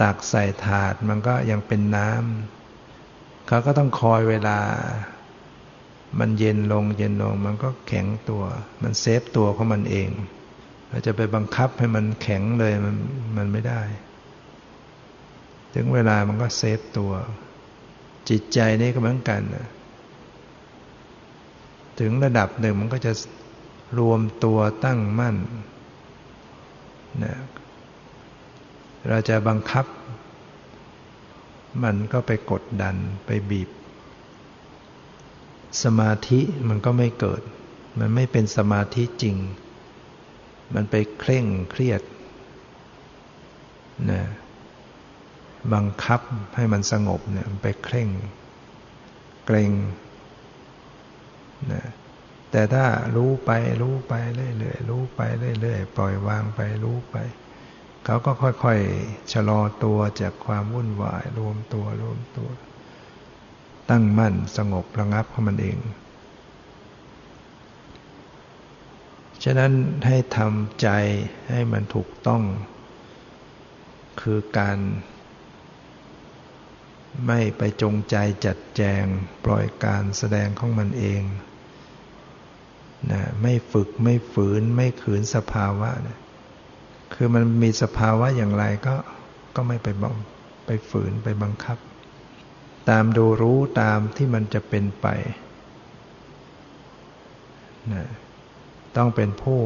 [0.00, 4.58] ตักใส่ถาดมันก็ยังเป็นน้ำเขาก็ต้องคอยเวลา
[6.18, 8.42] มันเย็นลงเย็นลง มันก็แข็งตัว
[8.82, 10.10] มันเซฟตัวของมันเอง
[10.88, 12.96] เราจะไปบังคับให้มันแข็งเลยมัน
[13.36, 13.80] มันไม่ได้
[15.74, 17.12] ถึงเวลามันก็เซฟตัว
[18.28, 19.40] จิตใจนี่ก็เหมือนกัน
[22.00, 23.12] ถึงระดับหนึ่งมันก็จะ
[23.98, 25.36] รวมตัวตั้งมั่น
[27.24, 27.34] นะ
[29.08, 29.86] เราจะบังคับ
[31.84, 33.70] มันก็ไปกดดันไปบีบ
[35.82, 37.42] สมาธิมันก็ไม่เกิด
[37.98, 39.36] มันไม่เป็นสมาธิจริง
[40.74, 42.02] มันไปเคร่งเครียด
[44.10, 44.22] นะ
[45.74, 46.20] บังคับ
[46.56, 48.08] ให้มันสงบเนี่ยไปเคร่ง
[49.46, 49.72] เกรง
[51.72, 51.82] นะ
[52.56, 52.86] แต่ถ้า
[53.16, 53.50] รู้ไป
[53.82, 55.20] รู้ไปเรื่อยๆรู้ไป
[55.60, 57.16] เรื่อยๆปล่อยวางไปรู้ไป
[58.04, 62.50] เขาก็ค่อยๆชะลอตัวจากความวุ่นวาย รวมตัวรวมตัว
[63.90, 65.78] ตั้งมั่นสงบระงับของมันเอง
[69.44, 69.72] ฉะนั้น
[70.06, 70.88] ให้ทำใจ
[71.50, 72.42] ให้มันถูกต้อง
[74.20, 74.78] คือการ
[77.26, 79.04] ไม่ไปจงใจจัดแจง
[79.44, 81.22] ปล่อยการแสดงของมันเอง
[83.12, 86.18] นะไม่ฝึกไม่ฝืน ไม่ขืนสภาวะนะ
[87.14, 88.94] คือมันมีสภาวะอย่างไรก็
[89.56, 90.14] ก็ไม่ไปบัง
[90.66, 91.78] ไปฝืนไปบังคับ
[92.90, 95.06] ตามดูรู้ตามที่มันจะเป็นไป
[97.92, 98.04] นะ
[98.96, 99.60] ต้องเป็นผู้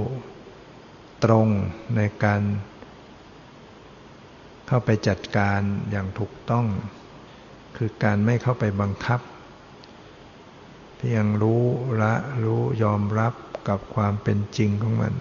[1.24, 1.46] ตรง
[1.96, 2.42] ในการ
[4.66, 6.66] เข้าไปจัดการอย่างถูกต้อง
[7.76, 9.20] คือการไม่เข้าไปบังคับ
[10.98, 11.64] เพียงรู้
[12.00, 13.34] ละรู้ยอมรับ
[13.68, 15.14] กับความเป็นจริงของมัน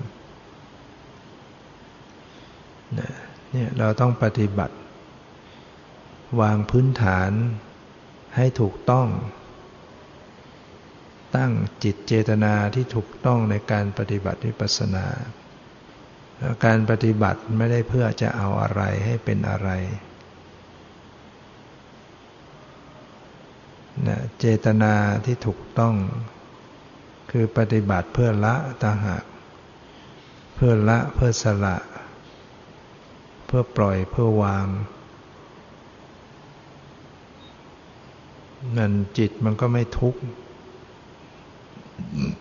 [3.52, 4.76] เนี่ยเราต้องปฏิบัติ
[6.42, 7.32] วางพื้นฐาน
[8.36, 9.08] ให้ถูกต้อง
[11.36, 11.52] ตั้ง
[11.84, 15.06] จิตเจตนาที่ถูกต้องในการปฏิบัติวิปัสสนา
[16.66, 19.70] การปฏิบัติไม่ได้เพื่อจะเอาอะไรให้เป็นอะไร
[24.08, 24.93] นะ เจตนา
[25.26, 25.95] ที่ถูกต้อง
[27.32, 29.23] คือปฏิบัติเพื่อละตาหาก
[30.56, 31.78] เพื่อละเพื่อสละ
[33.45, 34.67] เพื่อปล่อยเพื่อวาง
[38.78, 40.21] นั่นจิตมันก็ไม่ทุกข์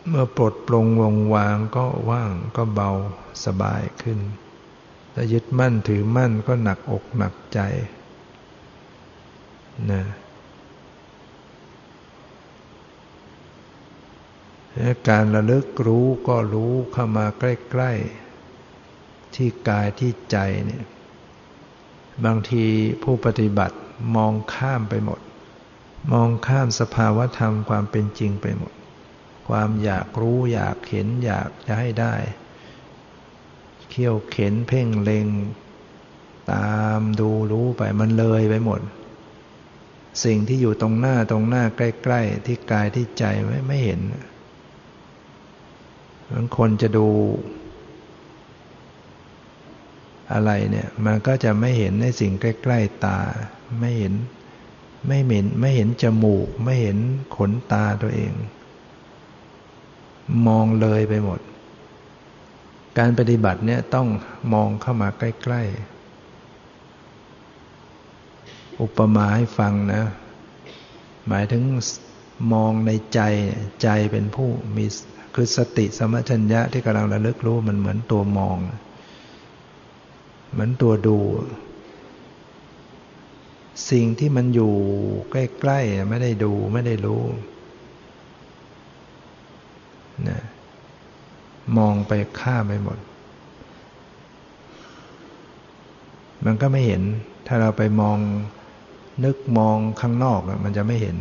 [0.08, 2.90] เมื่อปลดปลงวงวางก็ว่างก็เบา
[3.44, 4.18] สบายขึ้น
[5.14, 7.60] ถ้ายึดมั่นถือมั่นก็หนักอกหนักใจ
[9.90, 10.02] นะ
[15.08, 20.84] การระลึกรู้ก็รู้เข้ามาใกล้ๆ ที่กายที่ใจเนี่ย
[22.24, 22.66] บางที
[23.02, 23.76] ผู้ปฏิบัติ
[24.16, 25.20] มองข้ามไปหมด
[26.12, 28.72] มองข้ามสภาวธรรมความเป็นจริงไปหมด
[29.48, 32.14] ความอยากรู้อยากเห็นอยากจะให้ได้
[33.90, 35.28] เขี่ยวเข็นเพ่งเล็ง
[36.52, 38.80] ตามดูรู้ไปมันเลยไปหมด
[40.24, 44.00] สิ่งที่อยู่ตรงหน้าตรงหน้าใกล้ ๆ ที่กายที่ใจไม่ไม่เห็น
[46.32, 47.08] บางคนจะดู
[50.32, 53.18] อะไรเนี่ยมันก็จะไม่เห็นในสิ่งใกล้ ๆตา
[53.80, 54.14] ไม่เห็น
[55.06, 56.98] ไม่เห็นไม่เห็นจมูก ไม่เห็น
[57.36, 58.32] ขนตาตัวเอง
[60.46, 61.40] มองเลยไปหมด
[62.98, 64.08] การปฏิบัติเนี่ยต้อง
[64.52, 65.62] มองเข้ามาใกล้
[67.86, 70.02] ๆ อุปมาให้ฟังนะ
[71.28, 71.62] หมายถึง
[72.52, 73.20] มองในใจ
[73.82, 74.86] ใจเป็นผู้มี
[75.38, 78.58] คือสติสมัชัญญะที่กำลังระลึกรู้มันเหมือนตัวมอง
[80.52, 81.18] เหมือนตัวดู
[83.90, 84.74] สิ่งที่มันอยู่
[85.30, 87.22] ใกล้ๆไม่ได้ดูไม่ได้รู้
[90.28, 90.42] นะ
[91.76, 92.98] มองไปข้ามไปหมด
[96.44, 97.02] มันก็ไม่เห็น
[97.46, 98.18] ถ้าเราไปมอง
[99.24, 101.16] นึกมองข้างนอกมันจะไม่เห็น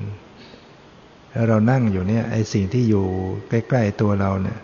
[1.35, 3.05] แล้วเรานั่งอยู่เนี่ยไอ้สิ่งที่อยู่
[3.49, 4.59] ใกล้ ๆตัวเราเนี่ย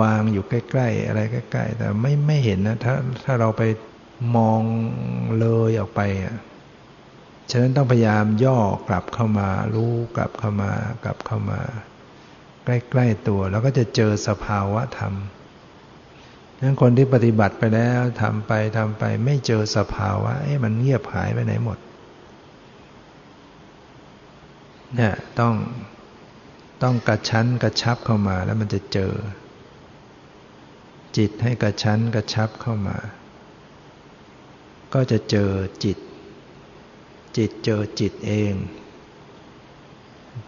[0.00, 3.62] วางอยู่ใกล้ ๆ อะไรใกล้ ๆ แต่ไม่ไม่เห็นนะถ้าถ้าเราไป
[4.36, 4.60] มอง
[5.40, 6.36] เลยออกไปอะ
[7.50, 10.72] ฉะนั้นต้องพยายามย่อกลับเข้ามา รู้กลับเข้ามา
[11.04, 11.60] กลับเข้ามา
[12.64, 15.14] ใกล้ ๆ ตัว แล้วก็จะเจอสภาวะธรรม
[16.60, 21.78] นั้นคนที่ปฏิบัติไปแล้วทำไปทำไป ไม่เจอสภาวะเอ๊ะมันเงียบหายไปไหนหมด
[24.96, 25.54] เนี่ยต้อง
[26.82, 29.12] ต้องกระชั้นกระชับเข้ามาแล้วมันจะเจอ
[31.16, 32.96] จิตให้กระชั้นกระชับเข้ามา
[34.94, 35.50] ก็จะเจอ
[35.84, 35.98] จิต
[37.36, 38.54] จิตเจอจิตเอง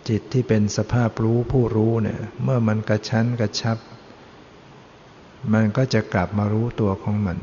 [0.08, 3.78] จิตที่เป็นสภาพรู้ผู้รู้เนี่ยเมื่อมันกระชั้นกระชับ
[5.52, 7.38] มันก็จะกลับมารู้ตัวของมัน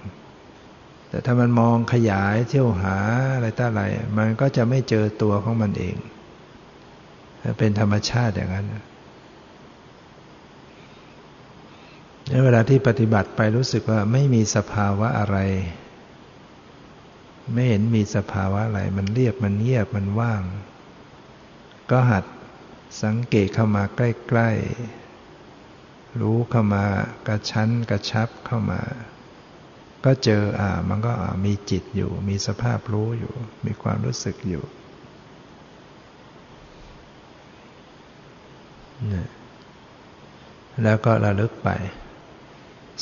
[1.10, 2.98] แต่ถ้ามันมองขยายเที่ยวหา
[3.36, 3.84] อะไรต่ออะไร
[4.18, 5.96] มันก็จะไม่เจอตัวของมันเอง
[7.60, 8.68] เป็นธรรมชาติอย่างนั้น
[12.30, 15.38] แล้วเวลาที่ปฏิบัติไปรู้สึกว่าไม่มีสภาวะอะไร
[17.54, 20.42] ไม่เห็นมีสภาวะอะไร มันเรียบมันเงียบมันว่าง
[21.92, 22.26] ก็หัด
[23.04, 24.50] สังเกตเข้ามาใกล้
[25.36, 26.86] ๆ รู้เข้ามา
[27.28, 28.82] กระชั้นกระชับเข้ามา
[30.06, 31.14] ก็เจออ่า มันก็
[31.46, 33.34] มีจิตอยู่ มีสภาพรู้อยู่
[33.66, 34.64] มีความรู้สึกอยู่
[40.84, 41.70] แล้วก็ระลึกไป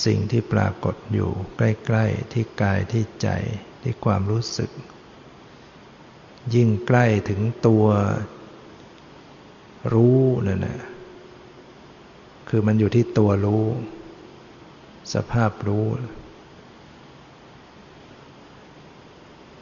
[0.06, 3.30] สิ่งที่ปรากฏอยู่ใกล้ ๆ ที่กายที่ใจ
[3.82, 4.72] ที่ความรู้สึก
[6.56, 7.86] ยิ่งใกล้ถึงตัว
[9.94, 10.80] รู้นั่นแหละ
[12.50, 13.66] คือมันอยู่ที่ตัวรู้
[15.14, 15.86] สภาพรู้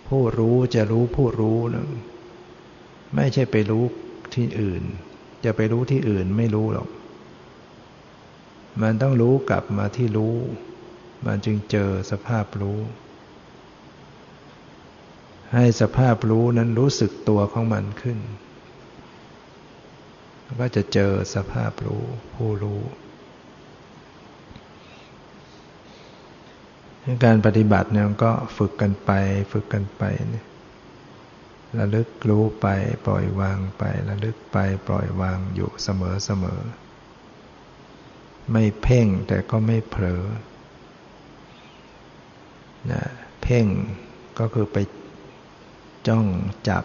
[0.08, 1.86] ผู้รู้จะรู้ผู้รู้นะ
[3.15, 3.84] ไม่ใช่ไปรู้
[4.36, 4.84] ที่อื่น
[5.45, 6.88] จะไปรู้ที่อื่นไม่รู้หรอก
[8.82, 10.36] มันต้องรู้กลับมาที่รู้
[11.25, 12.80] มันจึงเจอสภาพรู้
[15.54, 18.19] ให้สภาพรู้นั้นรู้สึกตัวของมันขึ้น
[20.60, 22.04] ก็จะเจอสภาพรู้
[22.36, 22.82] ผู้รู้
[27.25, 29.12] การปฏิบัติเนี่ยก็ฝึกกันไป
[29.51, 30.45] ฝึกกันไปเนี่ย
[31.79, 32.67] ระลึกรู้ไป
[33.05, 34.57] ปล่อยวางไประลึกไป
[34.88, 36.62] ปล่อยวางอยู่เสมอเสมอ
[38.51, 40.23] ไม่เพ่งแต่ก็ไม่เผลอ
[42.91, 43.03] นะ
[43.41, 43.65] เพ่ง
[44.39, 44.77] ก็คือไป
[46.07, 46.27] จ้อง
[46.69, 46.84] จับ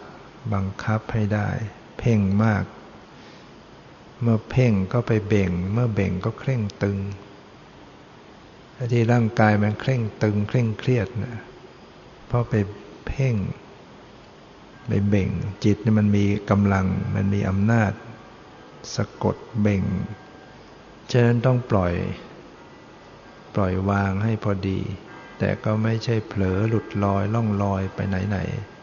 [0.52, 1.48] บังคับให้ได้
[1.98, 2.64] เพ่งมาก
[4.22, 6.98] เมื่อเพ่งก็ไปเบ่ง เมื่อเบ่งก็เคร่งตึง
[8.92, 11.36] ที่ร่างกายมันเคร่งตึงเคร่งเครียดนะ
[12.26, 12.54] เพราะไป
[13.06, 13.34] เพ่ง
[14.88, 15.30] ไปเบ่ง
[15.64, 17.92] จิตนี่มันมีกำลังมันมีอำนาจ
[18.94, 19.82] สะกดเบ่ง
[21.10, 21.94] ฉะนั้นต้องปล่อย
[23.54, 24.80] ปล่อยวางให้พอดี
[25.38, 28.76] แต่ก็ไม่ใช่เผลอหลุดลอยล่องลอยไปไหนๆ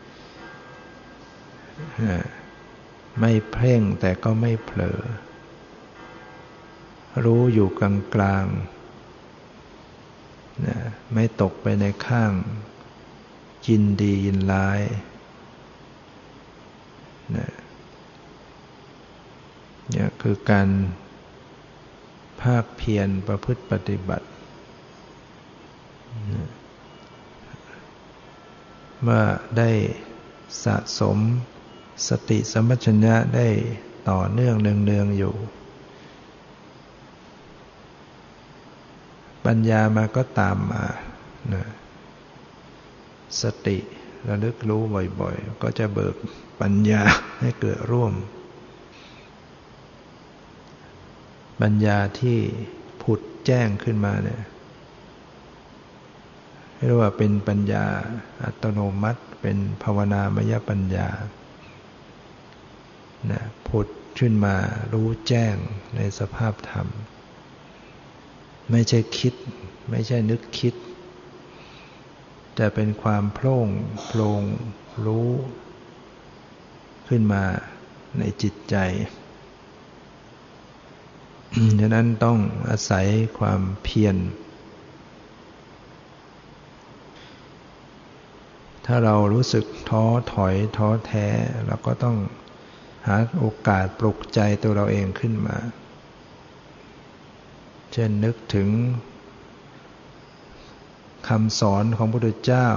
[3.20, 5.00] ไม่เพ่งแต่ก็ไม่เผลอ
[7.26, 8.46] รู้อยู่กลางกลาง
[11.14, 12.32] ไม่ตกไปในข้าง
[13.68, 14.82] ยินดียินร้าย
[17.36, 20.70] นี่ยคือการ
[22.42, 24.28] ภาคเพียรประพฤติปฏิบัติ
[29.02, 29.24] เมื่อ
[29.58, 29.70] ได้
[30.64, 31.18] สะสม
[32.08, 33.48] สติสมัชญะได้
[34.10, 35.36] ต่อเนื่องเนืองๆอยู่
[39.46, 40.86] ปัญญามาก็ตามมา
[41.54, 41.64] นะ
[43.42, 43.78] สติ
[44.28, 44.82] ระลึกรู้
[45.22, 46.16] บ่อยๆ ก็จะเบิก
[46.62, 47.02] ปัญญา
[47.40, 48.14] ให้เกิดร่วม
[51.62, 52.38] ปัญญาที่
[53.02, 54.42] ผุดแจ้งขึ้นมาเนี่ย
[56.76, 57.86] เรียกว่าเป็นปัญญา
[58.44, 61.08] อัตโนมัติ เป็นภาวนามยปัญญา
[63.32, 63.88] นะผุด
[64.20, 64.56] ขึ้นมา
[64.94, 65.56] รู้แจ้ง
[65.96, 66.88] ในสภาพธรรม
[68.72, 69.34] ไม่ใช่คิด
[69.90, 70.74] ไม่ใช่นึกคิด
[72.56, 73.68] แต่เป็นความโพร่ง
[74.06, 74.42] โพลง
[75.06, 75.30] รู้
[77.08, 77.44] ขึ้นมา
[78.20, 78.76] ในจิตใจ
[81.82, 82.40] ฉะนั้นต้อง
[82.70, 83.06] อาศัย
[83.40, 84.18] ความเพียร
[88.86, 91.28] ถ้าเรารู้สึกท้อถอยท้อแท้
[91.68, 92.18] เราก็ต้อง
[93.08, 95.58] หาโอกาสปลุกใจตัวเราเองขึ้นมา
[97.94, 98.70] เช่นนึกถึง
[101.30, 102.70] คำสอนของพระพุทธเจ้า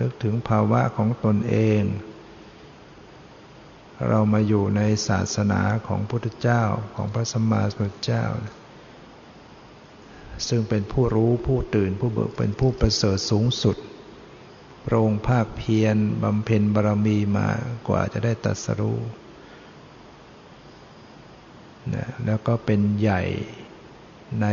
[0.00, 1.82] นึกถึงภาวะของตนเอง
[4.08, 6.62] เรามาอยู่ในศาสนาของพระพุทธเจ้า
[6.94, 8.24] ของพระสัมมาสัมพุทธเจ้า
[10.48, 13.76] ซึ่งเป็นผู้รู้ผู้ตื่นผู้เบิกเป็นผู้ประเสริฐสูงสุด
[14.84, 17.48] พระองค์ภาคเพียรบำเพ็ญบารมีมา
[17.88, 19.00] กว่าจะได้ตัดสรู้
[21.94, 23.22] นะแล้วก็เป็นใหญ่
[24.40, 24.46] ใน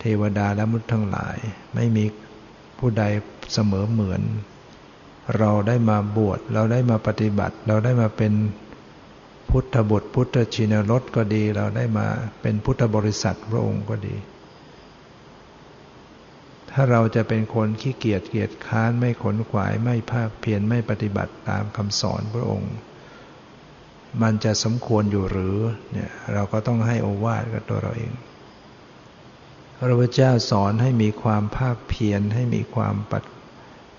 [0.00, 1.36] เทวดาและมุตทั้งหลาย
[1.74, 2.04] ไม่มี
[2.78, 3.04] ผู้ใด
[3.52, 4.22] เสมอเหมือน
[5.38, 8.32] เราได้มาบวชเราได้มาปฏิบัติ เราได้มาเป็น
[9.50, 12.06] พุทธบุตร พุทธชินรสก็ดี เราได้มา
[12.42, 14.16] เป็นพุทธบริษัทพระองค์ก็ดี
[16.70, 22.72] ถ้าเราจะเป็นคนขี้เกียจเกียจค้านไม่ขนขวายไม่ภาคเพียรไม่ปฏิบัติตามคำสอนพระองค์
[24.22, 25.58] มันจะสมควรอยู่หรือ
[25.92, 28.12] เนี่ยเราก็ต้องให้โอวาทกับตัวเราเอง
[29.80, 33.24] พระพุทธเจ้าสอนให้มีความภาคเพียรให้มีความปัด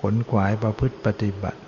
[0.01, 1.59] ขนขวายประพฤติปฏิบัติ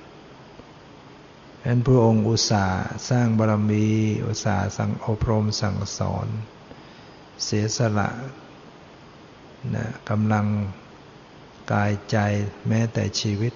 [1.60, 3.86] ฉะนั้นพระองค์อุตส่าห์สร้างบารมี
[4.26, 6.28] อุตส่าห์สั่งอบรมสั่งสอน
[7.44, 8.10] เสียสละ
[9.76, 10.48] นะกำลัง
[11.72, 12.18] กายใจ
[12.68, 13.54] แม้แต่ชีวิต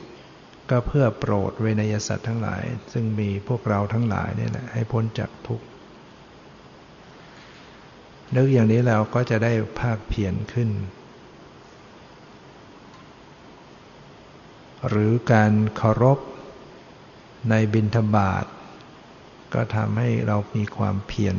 [0.69, 5.65] ก็เพื่อโปรดเวนยสัตว์ทั้งหลาย ซึ่งมีพวกเราทั้งหลายนี่แหละให้พ้นจากทุกข์
[8.35, 10.69] นึกอย่างนี้แล้วก็จะได้ภาคเพียรขึ้น
[14.87, 16.19] หรือการเคารพ
[17.49, 18.45] ในบิณฑบาต
[19.53, 21.37] ก็ทำให้เรามีความเพียร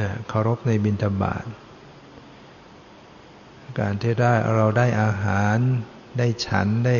[0.00, 1.44] นะเคารพในบิณฑบาต
[3.78, 5.56] การที่ได้เราได้อาหาร
[6.18, 6.98] ได้ฉันได้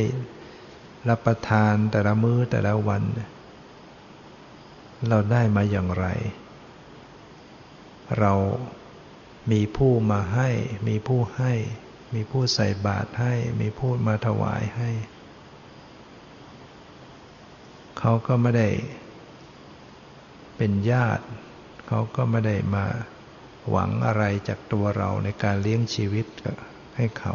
[1.09, 3.03] รับประทานแต่ละมื้อแต่ละวัน
[5.09, 6.07] เราได้มาอย่างไร
[8.19, 8.33] เรา
[9.53, 10.49] มีผู้มาให้
[10.89, 11.53] มีผู้ให้
[12.15, 14.91] มีผู้ใส่บาตรให้ มีผู้มาถวายให้
[17.99, 18.69] เขาก็ไม่ได้
[20.57, 21.25] เป็นญาติ
[21.89, 22.87] เขาก็ไม่ได้มา
[23.71, 26.27] หวังอะไรจากตัวเราในการเลี้ยงชีวิต
[26.97, 27.35] ให้เขา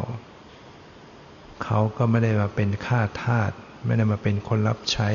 [1.64, 3.52] เขาก็ไม่ได้มาเป็นข้าทาส
[3.84, 5.10] ไม่ได้มาเป็นคนรับใช้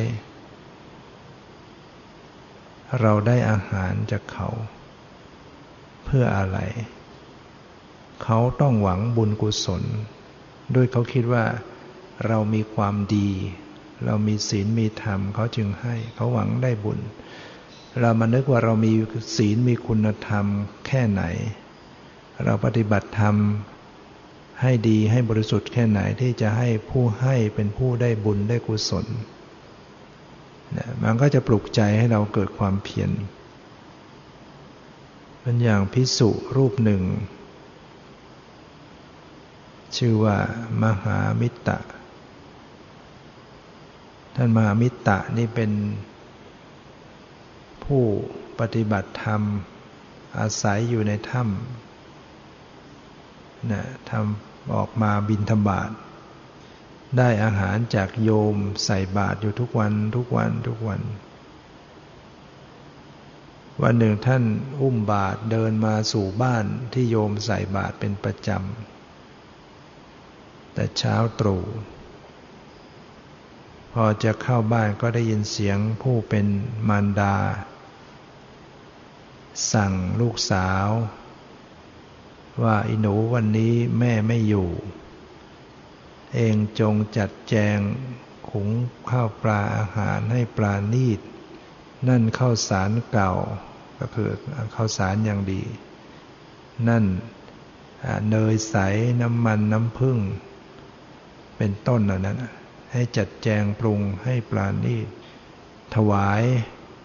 [3.02, 4.48] เราได้อาหารจากเขา
[6.06, 6.60] เพื่ออะไร
[8.24, 9.84] เขาต้องหวังบุญกุศล
[10.76, 11.46] ด้วยเขาคิดว่า
[12.28, 13.30] เรามีความดี
[14.06, 17.00] เรามีศีลมีธรรมเขาจึงให้เขาหวังได้บุญ
[18.02, 18.94] เรามานึกว่าเรามี
[19.38, 20.46] ศีลมีคุณธรรม
[20.88, 21.24] แค่ไหน
[22.46, 23.36] เราปฏิบัติธรรม
[24.62, 29.06] ให้ดีให้บริสุทธิ์แค่ไหนที่จะให้ผู้ให้เป็นผู้ได้บุญได้กุศล
[31.04, 33.10] มันก็จะปลุกใจให้เราเกิดความเพียร
[35.48, 37.02] เป็นอย่างพิสุรูปหนึ่ง
[39.98, 40.38] ชื่อว่า
[40.84, 41.76] มหามิตร
[44.36, 45.72] ท่านมหามิตรนี่เป็น
[47.84, 48.04] ผู้
[48.60, 49.42] ปฏิบัติธรรม
[50.40, 55.92] อาศัยอยู่ในถ้ำนะทำออกมาบินธบาต
[57.18, 61.02] ได้อาหารจากโยมใส่บาตรอยู่ทุกวันทุกวันทุกวัน
[63.84, 64.44] วันหนึ่งท่าน
[64.82, 71.64] อุ้มบาตรเดินมาสู่บ้านที่โยมใส่บาตรเป็นประจำ แต่เช้าตรู่
[73.94, 76.46] พอจะเข้าบ้านก็ได้ยินเสียงผู้เป็น
[76.88, 77.36] มารดา
[79.74, 80.88] สั่งลูกสาว
[82.64, 84.70] ว่าอิหนูวันนี้แม่ไม่อยู่
[86.34, 87.78] เองจงจัดแจง
[88.50, 88.70] ขุง
[89.10, 91.20] ข้าวปลาอาหารให้ปลานีด
[92.08, 93.32] นั่นข้าวสารเก่า
[94.00, 94.30] ก็คือ
[94.76, 95.62] ข้าวสารอย่างดี
[96.90, 97.04] นั่น
[98.30, 98.76] เนยใส
[99.22, 100.18] น้ำมันน้ำผึ้ง
[101.58, 102.38] เป็นต้นเหล่านั้น
[102.92, 104.98] ให้จัดแจงปรุงให้ปลาณี
[105.96, 106.44] ถวาย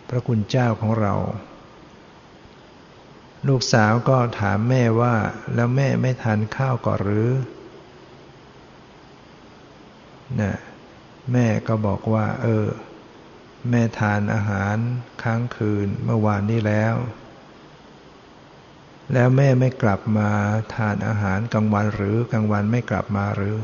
[0.09, 1.15] พระคุณเจ้าของเรา
[3.49, 5.15] ลูกสาวก็ถามแม่ว่า
[5.55, 7.31] แล้วแม่ไม่ทานข้าวก่อนหรือ
[10.41, 10.53] นะ
[11.33, 12.67] แม่ก็บอกว่า เออ
[13.69, 14.77] แม่ทานอาหาร
[15.23, 16.95] ค้างคืนเมื่อวานนี้แล้ว
[19.13, 20.31] แล้วแม่ไม่กลับมา
[20.75, 23.57] ทานอาหารกลางวันหรือกลางวันไม่กลับมาหรือ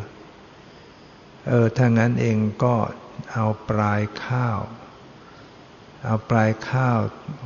[1.49, 2.75] เออถ้างั้นเองก็
[3.33, 4.59] เอาปลายข้าว
[6.05, 6.99] เอาปลายข้าว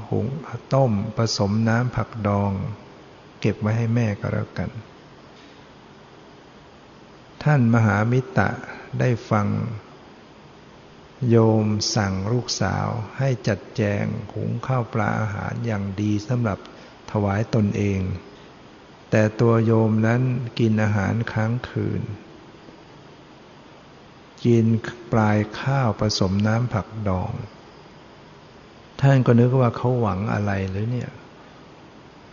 [0.09, 0.27] หุง
[0.75, 2.53] ต้มผสมน้ำผักดอง
[3.41, 4.71] เก็บไว้ให้แม่ก็แล้วกัน
[7.43, 8.45] ท่านมหามิตร
[9.01, 9.47] ได้ฟัง
[11.29, 14.05] โยมสั่งลูกสาวให้จัดแจง
[14.35, 16.59] หุงข้าวปลาอาหารอย่างดีสำหรับ
[17.11, 18.01] ถวายตนเอง
[19.11, 20.23] แต่ตัวโยมนั้น
[20.59, 22.03] กินอาหารค้างคืน
[24.45, 24.67] กิน
[25.13, 27.33] ปลายข้าวผสมน้ำผักดอง
[29.01, 31.11] ท่านก็นึกว่าเขาหวังอะไรหรือเนี่ย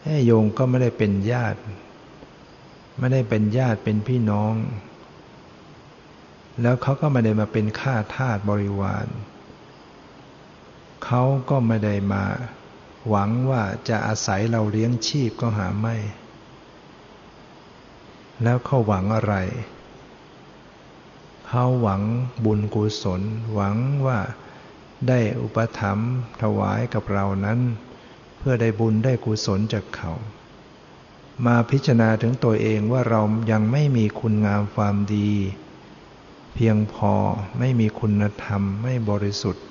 [0.01, 1.59] แม่โยงก็ไม่ได้เป็นญาติ
[2.99, 4.53] ไม่ได้เป็นญาติเป็นพี่น้อง
[6.61, 9.07] แล้วเขาก็ไม่ได้มาเป็นข้าทาสบริวาร
[11.05, 12.23] เขาก็ไม่ได้มา
[13.09, 15.95] หวังว่าจะอาศัยเราเลี้ยงชีพก็หาไม่
[18.43, 19.35] แล้วเขาหวังอะไร
[21.47, 22.01] เขาหวัง
[22.45, 23.21] บุญกุศล
[23.53, 24.19] หวังว่า
[25.07, 27.59] ได้อุปถัมภ์ถวายกับเรานั้น
[28.37, 30.11] เพื่อได้บุญได้กุศลจากเขา
[31.45, 35.31] มาพิจารณาถึงตัวเองว่าเรายังไม่มีคุณงามความดี
[36.59, 37.13] เพียงพอ
[37.59, 39.65] ไม่มีคุณธรรมไม่บริสุทธิ์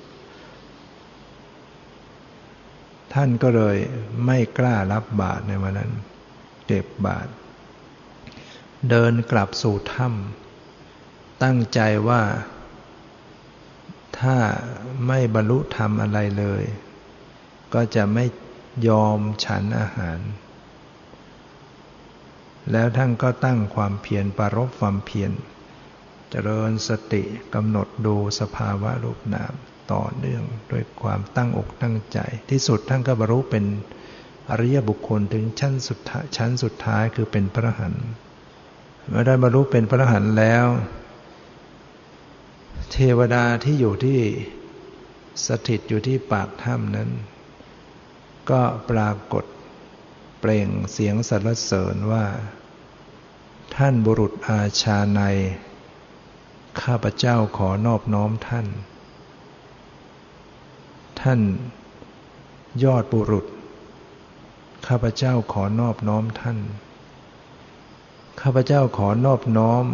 [3.12, 3.76] ท่านก็เลย
[4.26, 5.92] ไม่กล้ารับบาตรในวันนั้น
[6.66, 7.30] เก็บบาตร
[8.90, 12.22] เดินกลับสู่ถ้ำตั้งใจว่า
[14.20, 14.36] ถ้า
[15.06, 16.62] ไม่บรรลุธรรมอะไรเลย
[17.74, 18.24] ก็จะไม่
[18.88, 20.18] ยอมฉันอาหาร
[22.72, 25.32] แล้วท่านก็ตั้งความเพียรปรบความเพียร
[26.30, 27.22] เจริญสติ
[27.54, 29.54] กำหนดดูสภาวะรูปนาม
[29.92, 32.18] ต่อเนื่องด้วยความตั้งอกตั้งใจ
[32.50, 33.64] ที่สุดท่านก็บรรลุเป็น
[34.50, 35.98] อริยบุคคลถึงชั้นสุด
[36.36, 37.94] ชั้นสุดท้ายคือเป็นพระหัน
[39.08, 40.66] เมื่อได้บรรลุเป็นพระหันแล้ว
[42.92, 44.20] เทวดาที่อยู่ที่
[45.46, 47.10] สถิตอยู่ที่ปากถ้ำนั้น
[48.50, 49.44] ก็ปรากฏ
[50.40, 52.26] เปล่งเสียงสรรเสริญว่า
[53.76, 55.22] ท่านบุรุษอาชาใน
[56.82, 58.66] ข้าพเจ้าขอนอบน้อมท่าน
[61.20, 61.40] ท่าน
[62.84, 63.46] ยอดบุรุษ
[64.86, 66.58] ข้าพเจ้าขอนอบน้อมท่าน
[68.40, 69.84] ข้าพเจ้าขอนอบน้อม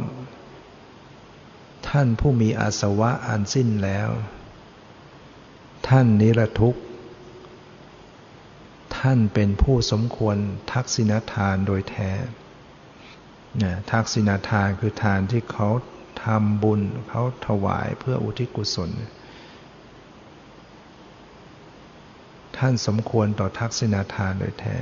[1.89, 4.11] ท่านผู้มีอาสวะอันสิ้นแล้ว
[5.89, 6.83] ท่านนิรทุกข์
[8.99, 10.37] ท่านเป็นผู้สมควร
[10.73, 12.11] ทักษิณทานโดยแท้
[13.93, 15.69] ทักษิณทานคือทานที่เขา
[16.25, 18.91] ทำบุญเขาถวายเพื่ออุทิศกุศล
[22.57, 24.79] ท่านสมควรต่อทักษิณาทานโดยแท้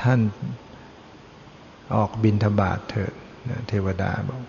[0.00, 0.20] ท่าน
[1.94, 3.12] ออกบินทบาทเถิด
[3.68, 4.42] เทวดาบอก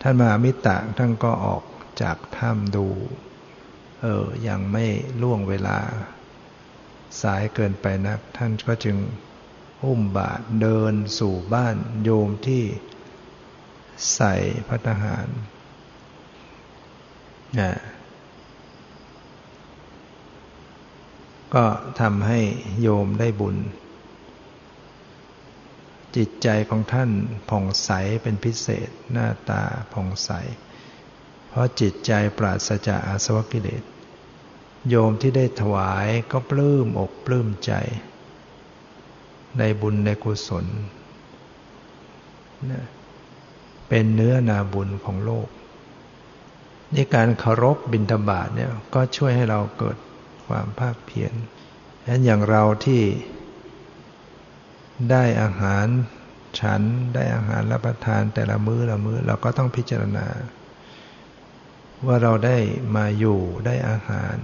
[0.00, 1.62] ท่านมามิตรท่านก็ออก
[2.02, 2.86] จากถ้ำดู
[4.00, 4.84] เออ ยังไม่
[5.22, 5.78] ล่วงเวลา
[7.22, 8.96] สายเกินไปนัก ท่านก็จึง
[9.84, 12.64] อุ้มบาทเดินสู่บ้านโยมที่
[14.14, 14.34] ใส่
[14.68, 15.28] พัฒหาร
[17.58, 17.72] นะ
[21.54, 21.64] ก็
[22.00, 22.40] ทำให้
[22.80, 23.56] โยมได้บุญ
[26.16, 27.10] จิตใจของท่าน
[27.48, 27.90] ผ่องใส
[28.22, 30.30] เป็นพิเศษหน้าตาผ่องใส
[31.48, 33.82] เพราะจิตใจปราศจากอาสวะกิเลส
[34.88, 37.72] โยมที่ได้ถวายก็ปลื้มอกปลื้มใจ
[39.58, 40.66] ในบุญในกุศล
[43.90, 45.48] เป็นเนื้อนาบุญของโลก
[46.94, 49.96] นี่การเคารพบิณฑบาตเนี่ยก็ช่วยให้เราเกิด
[50.46, 51.32] ความภาคเพียร
[52.02, 53.02] ฉะนั้นอย่างเราที่
[55.10, 55.86] ได้อาหาร
[56.60, 56.80] ฉัน
[57.14, 60.26] ได้อาหารรับประทานแต่ละมื้อละมื้อเราก็ต้องพิจารณา
[62.06, 62.56] ว่าเราได้
[62.96, 64.36] มาอยู่ได้อาหาร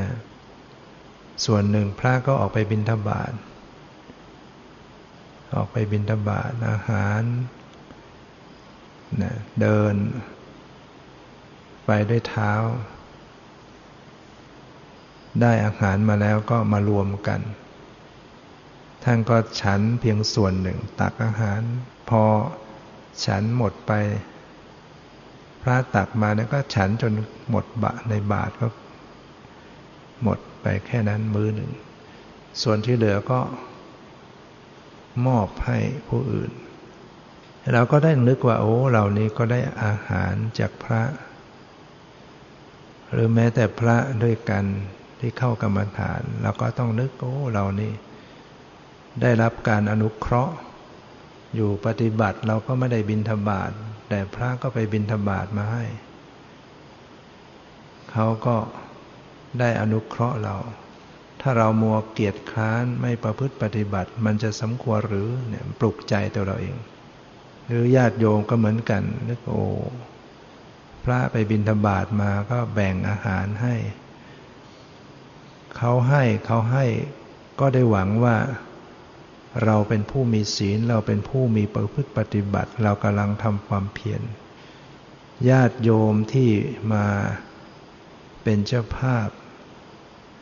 [0.00, 0.10] นะ
[1.44, 3.32] ส่วนหนึ่งพระก็ออกไปบิณฑบาต
[5.56, 7.22] ออกไปบิณฑบาตอาหาร
[9.22, 9.94] นะเดิน
[11.86, 12.52] ไปด้วยเท้า
[15.40, 17.40] ได้อาหารมาแล้วก็มารวมกัน
[19.04, 21.60] ท่านก็ฉันเพียงส่วนหนึ่งตักอาหาร
[22.10, 22.24] พอ
[23.26, 23.92] ฉันหมดไป
[25.62, 27.12] พระตักมาแล้วก็ฉันจน
[27.50, 28.66] หมดบะในบาทก็
[30.22, 31.70] หมดไปแค่นั้นมือหนึ่ง
[32.62, 33.40] ส่วนที่เหลือก็
[35.26, 36.52] มอบให้ผู้อื่น
[37.72, 41.02] เราก็ได้นึกว่าโอ้เหล่านี้ก็ได้อาหารจากพระ
[43.12, 44.64] หรือแม้แต่พระด้วยกัน
[45.20, 47.92] ที่เข้ากรรมฐานเราก็ต้องนึกโอ้เหล่านี้
[49.22, 50.54] ได้รับการอนุเคราะห์
[51.54, 53.70] อยู่ปฏิบัติเราก็ไม่ได้บินธบาต
[54.08, 55.84] แต่พระก็ไปบินธบาตมาให้
[58.12, 58.56] เขาก็
[59.60, 60.56] ได้อนุเคราะห์เรา
[61.46, 66.76] ถ้าเรามัวเกียจค้านไม่ประพฤติปฏิบัติ มันจะสมควรหรือเนี่ยปลุกใจตัวเราเอง
[67.68, 69.64] หรือญาติโยมก็เหมือนกันนึกโอ้
[71.04, 73.74] พระไปบินธบาตมาก็แบ่งอาหารให้
[75.76, 76.84] เขาให้เขาให้
[77.60, 78.36] ก็ได้หวังว่า
[79.64, 84.22] เราเป็นผู้มีศีลเราเป็นผู้มีประพฤติปฏิบัติ เรากำลังทำความเพียร
[85.48, 86.50] ญาติโยมที่
[86.92, 87.06] มา
[88.42, 89.28] เป็นเจ้าภาพ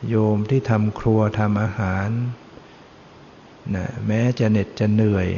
[0.09, 2.09] โยมที่ทำครัวทำอาหาร
[3.75, 5.29] นะแม้จะเหน็ดจะเหนื่อย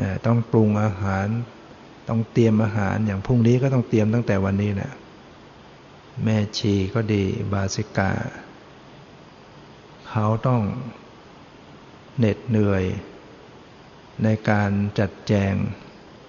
[0.00, 1.26] นะต้องปรุงอาหาร
[2.08, 4.92] ต้องเตรียมอาหารอย่างพรุ่งนี้ก็ต้องเตรียมตั้งแต่วันนี้นะ
[6.24, 7.22] แม่ชีก็ดี
[7.52, 8.12] บาสิกา
[10.10, 10.62] เขาต้อง
[12.18, 12.84] เหน็ดเหนื่อย
[14.22, 15.54] ในการจัดแจง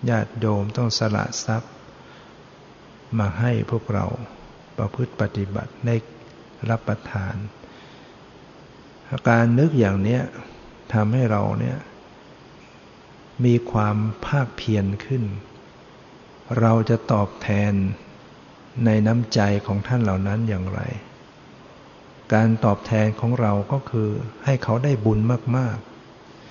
[0.10, 1.72] ญาติโยมต้องสละทรัพย์
[3.20, 4.06] มาให้พวกเรา
[4.78, 5.90] ประพฤติปฏิบัติใน
[6.72, 7.36] รับประทาน
[9.10, 10.20] อาการนึกอย่างนี้
[10.94, 11.78] ทำให้เราเนี่ย
[13.46, 15.24] มีความภาคเพียรขึ้น
[16.60, 17.74] เราจะตอบแทน
[18.86, 20.82] ในน้ำใจของท่านเหล่านั้นอย่างไร
[22.34, 24.10] การตอบแทนของเราก็คือ
[24.46, 25.20] ให้เขาได้บุญ
[25.58, 25.78] มาก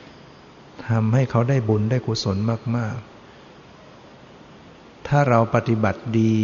[0.07, 2.37] ๆทำให้เขาได้บุญได้กุศล
[2.77, 3.15] มาก ๆ
[5.09, 6.35] ถ้าเราปฏิบัติดี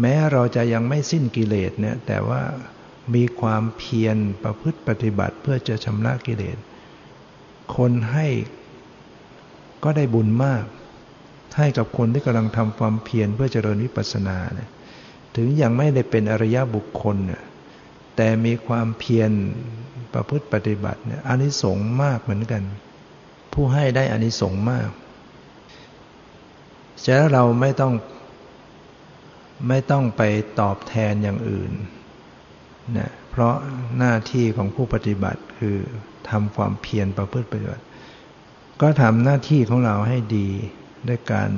[0.00, 2.42] แม้เราจะยังไม่สิ้นกิเลสเนี่ยแต่ว่า
[3.14, 6.56] มีความเพียรประพฤติปฏิบัติเพื่อจะชำระกิเลส
[7.76, 8.26] คนให้
[9.84, 10.64] ก็ได้บุญมาก
[11.58, 14.68] ให้กับคนที่กำลังทำความเพียรเพื่อเจริญวิปัสสนาเนี่ย
[15.36, 17.42] ถึงยังไม่ได้เป็นอริยบุคคลเนี่ย
[18.16, 19.30] แต่มีความเพียร
[20.14, 22.62] ประพฤติปฏิบัติเนี่ยอานิสงส์มากเหมือนกัน
[23.52, 24.90] ผู้ให้ได้อานิสงส์มาก
[27.04, 27.92] ฉะนั้นเราไม่ต้อง
[29.68, 30.22] ไม่ต้องไป
[30.60, 31.72] ตอบแทนอย่างอื่น
[32.98, 33.54] นะเพราะ
[33.98, 35.76] หน้าที่ของผู้ปฏิบัติคือ
[36.30, 37.84] ทำความเพียรประพฤติปฏิบัติ
[38.80, 40.48] ก็ทำหน้าที่ของเราให้ดี
[41.08, 41.50] ด้วยการ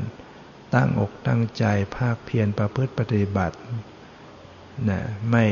[0.74, 1.64] ตั้งอกตั้งใจ
[1.96, 3.56] ภาคเพียรประพฤติปฏิบัติ
[4.88, 5.00] นะ
[5.30, 5.44] ไม่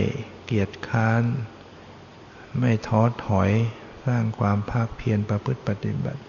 [0.44, 1.22] เกียจค้าน
[2.58, 3.50] ไม่ท้อถอย
[4.06, 6.20] สร้างความภาคเพียรประพฤติปฏิบัติ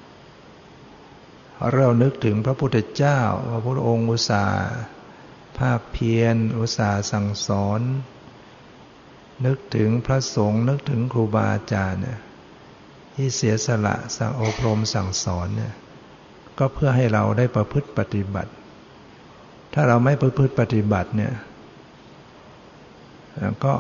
[1.74, 3.20] เรานึกถึงพระพุทธเจ้า
[3.50, 4.46] พระพุทธองค์อุตสา
[5.60, 7.82] ภาคเพียรอุตสาห์สั่งสอน
[9.46, 12.20] นึกถึงพระสงฆ์นึกถึงครูบาอาจารย์เนี่ย
[13.16, 15.74] ที่เสียสละสั่งอบรมสั่งสอนเนี่ย
[16.60, 18.52] ก็เพื่อให้เราได้ประพฤติปฏิบัติ
[19.74, 21.34] ถ้าเราไม่ประพฤติปฏิบัติเนี่ย
[23.64, 23.74] ก็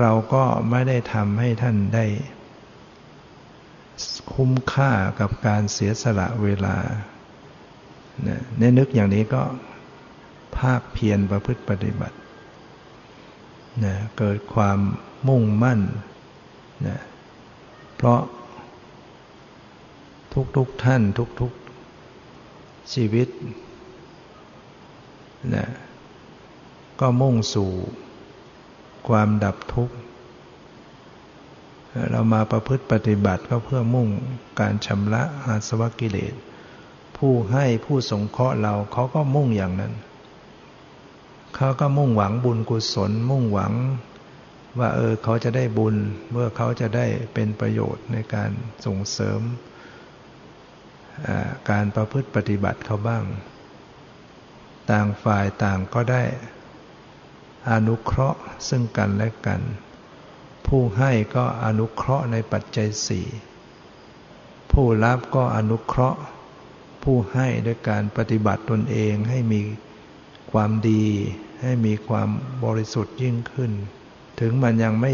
[0.00, 2.06] เราก็ไม่ได้ทำให้ท่านได้
[4.32, 6.76] คุ้มค่ากับการเสียสละเวลา
[8.58, 9.42] ในนึกอย่างนี้ก็
[10.58, 12.16] ภาคเพียรประพฤติปฏิบัติ
[13.84, 14.78] นะเกิดความ
[15.28, 15.80] มุ่งมั่น
[16.86, 16.98] นะ
[17.96, 18.20] เพราะ
[20.56, 21.02] ทุกๆทท่าน
[21.40, 23.28] ทุกๆชีวิต
[25.54, 25.66] นะ
[27.00, 27.70] ก็มุ่งสู่
[29.08, 29.96] ความดับทุกข์
[32.10, 34.08] เรามาประพฤติปฏิบัติก็เพื่อมุ่ง
[34.60, 36.34] การชำระอาสวะกิเลส
[37.16, 39.92] ผู้ให้ผู้สงเคราะห์เราเขาก็มุ่งอย่างนั้น
[41.56, 43.72] เขาก็มุ่งหวังบุญกุศล มุ่งหวัง
[44.78, 45.96] ว่าเออเขาจะได้บุญ
[46.30, 48.50] เมื่อเขาจะได้เป็นประโยชน์ในการ
[48.86, 49.40] ส่งเสริม
[51.70, 53.24] การประพฤติปฏิบัติเขาบ้าง
[54.90, 56.22] ต่างฝ่ายต่างก็ได้
[57.70, 59.60] อนุเคราะห์ซึ่งกันและกัน
[60.66, 63.26] ผู้ให้ก็อนุเคราะห์ในปัจจัยสี่
[64.72, 66.20] ผู้รับก็อนุเคราะห์
[67.02, 69.60] ผู้ให้ด้วยการปฏิบัติตนเองให้มี
[70.52, 71.06] ความดี
[71.60, 72.28] ให้มีความ
[72.64, 73.72] บริสุทธิ์ยิ่งขึ้น
[74.40, 75.12] ถึงมันยังไม่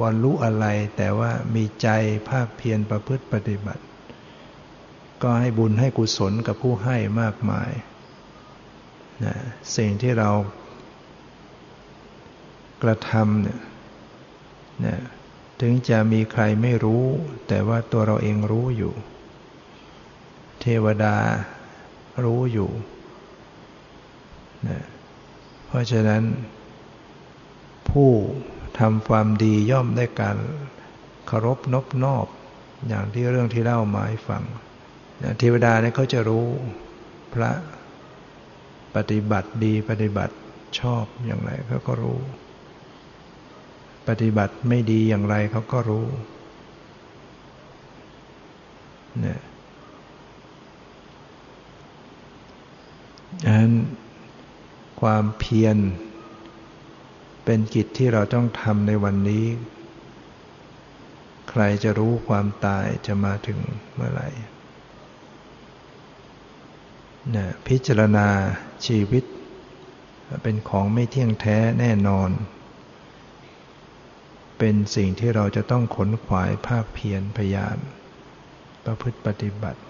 [0.00, 0.66] บรรลุอะไร
[0.96, 1.88] แต่ว่ามีใจ
[2.28, 3.82] ภาคเพียรประพฤติปฏิบัติ
[5.22, 7.70] ก็ให้บุญให้กุศลกับผู้ให้มากมาย
[9.24, 9.34] นะ
[9.76, 10.30] สิ่งที่เรา
[12.82, 13.60] กระทำเนี่ย
[14.86, 14.96] นะ
[15.60, 17.04] ถึงจะมีใครไม่รู้
[17.48, 18.94] แต่ว่าตัวเราเองรู้อยู่
[20.60, 21.16] เทวดา
[22.24, 22.70] รู้อยู่
[24.68, 24.80] นะ
[25.74, 26.22] ราะฉะนั้น
[27.90, 28.10] ผู้
[28.78, 30.38] ทำความดีย่อมได้การ
[31.26, 32.26] เคารพนบนอบ
[32.88, 34.42] อย่างที่เรื่องที่เล่ามาให้ฟัง
[35.38, 36.46] เทวดาเนี่ยเขาจะรู้
[37.34, 37.50] พระ
[38.96, 40.34] ปฏิบัติดีปฏิบัติ
[40.80, 42.18] ชอบอย่างไรเขาก็รู้
[44.08, 46.06] ปฏิบัติไม่ดีอย่างไรเขาก็รู้
[49.20, 49.40] เนี่ย
[53.46, 53.70] อัน
[55.00, 55.76] ความเพียร
[57.44, 59.46] เป็นกิจที่เราต้องทำในวันนี้
[61.50, 63.58] ใครจะรู้ความตายจะมาถึง
[63.94, 64.28] เมื่อไหร่
[67.34, 68.28] นะพิจารณา
[68.86, 69.24] ชีวิต
[70.42, 72.30] เป็นของไม่เที่ยงแท้แน่นอน
[74.58, 77.76] เป็นสิ่งที่เราจะต้องขนขวายภาคเพียรพยายาม
[78.84, 79.80] ประพฤติปฏิบัติ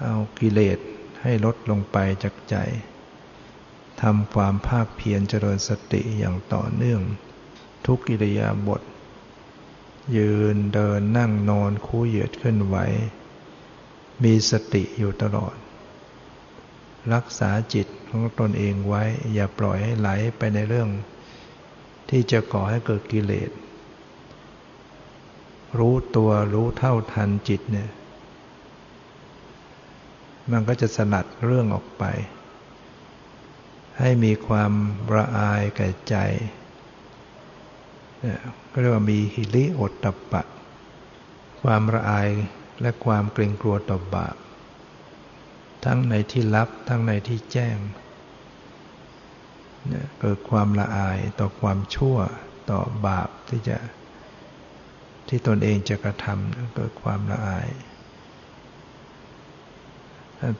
[0.00, 0.78] เอากิเลส
[1.22, 2.56] ให้ลดลงไปจากใจ
[4.02, 7.02] ทำความภาคเพียรเจริญสติอย่างต่อเนื่อง
[7.86, 8.82] ทุกกิริยาบท
[10.16, 12.76] ยืนเดินนั่งนอนคู่เหยียดขึ้นไหว
[14.22, 15.56] มีสติอยู่ตลอด
[17.14, 19.02] รักษาจิตของตนเองไว้
[19.34, 20.08] อย่าปล่อยให้ไหล
[20.38, 20.88] ไปในเรื่อง
[22.10, 23.50] ที่จะก่อให้เกิดกิเลส
[25.78, 27.88] รู้ตัวรู้เท่าทันจิตเนี่ย
[30.52, 32.04] มันก็จะสลัดเรื่องออกไป
[33.98, 34.72] ให้มีความ
[35.14, 36.16] ระอายแก่ใจ
[38.70, 40.42] ก็เรียกว่ามีหิริโอตตปะ
[41.62, 42.28] ความระอาย
[42.80, 44.36] และความเกรงกลัวต่อบาป
[45.84, 47.76] ทั้งในที่ลับทั้งในที่แจ้ง
[50.20, 52.16] เกิดความละอายต่อความชั่ว
[52.70, 53.76] ต่อบาปที่จะ
[55.28, 57.68] ที่ตนเองจะกระทำเกิดความละอาย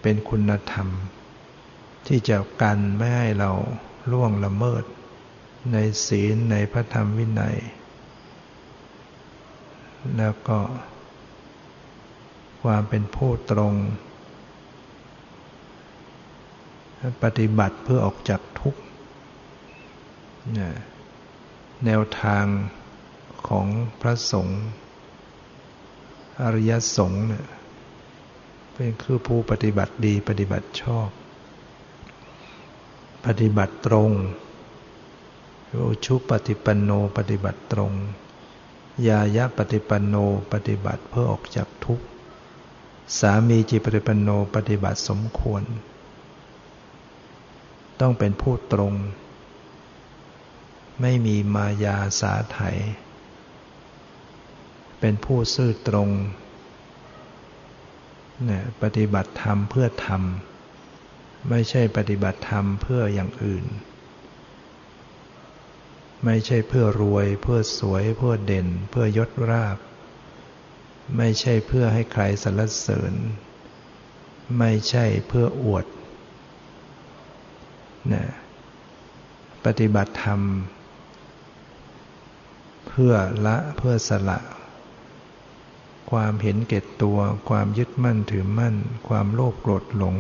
[0.03, 0.89] เป็นคุณธรรม
[2.07, 3.51] ที่จะกันไม่ให้เรา
[4.13, 4.85] ล่วงละเมิด
[5.73, 7.57] ในศีลในพระธรรมวินัย
[10.17, 10.59] แล้วก็
[12.63, 13.75] ความเป็นผู้ตรง
[17.23, 18.81] ปฏิบัติเพื่อออกจากทุกข์
[21.85, 22.45] แนวทาง
[23.49, 23.67] ของ
[24.01, 24.63] พระสงฆ์
[26.43, 27.47] อริยสงฆ์เนี่ย
[28.79, 31.09] เป็นคือผู้ปฏิบัติดีปฏิบัติชอบ
[33.27, 34.11] ปฏิบัติตรง
[35.87, 37.93] อุชุปฏิปันโนปฏิบัติตรง
[39.09, 40.15] ยายะปฏิปันโน
[40.53, 42.05] ปฏิบัติเพื่อออกจากทุกข์
[43.19, 45.63] สามีจิปฏิปันโนปฏิบัติสมควร
[48.01, 48.95] ต้องเป็นผู้ตรง
[51.01, 52.59] ไม่มีมายาสาไถ
[55.01, 56.11] เป็นผู้ซื่อตรง
[58.49, 60.23] นี่ยปฏิบัติธรรมเพื่อธรรม
[61.51, 63.65] ไม่ใช่ปฏิบัติธรรมเพื่ออย่างอื่น
[66.25, 69.77] ไม่ใช่เพื่อรวย เพื่อสวย เพื่อเด่น เพื่อยศราบ
[71.17, 73.13] ไม่ใช่เพื่อให้ใครสรรเสริญ
[74.59, 75.87] ไม่ใช่เพื่ออวด
[78.13, 78.25] นะ
[79.65, 80.41] ปฏิบัติธรรม
[82.89, 83.15] เพื่อ
[83.47, 84.39] ละเพื่อสละ
[86.11, 88.75] ความเห็นเก็ตัว ความยึดมั่นถือมั่น
[89.09, 90.17] ความโลภโกรธหลง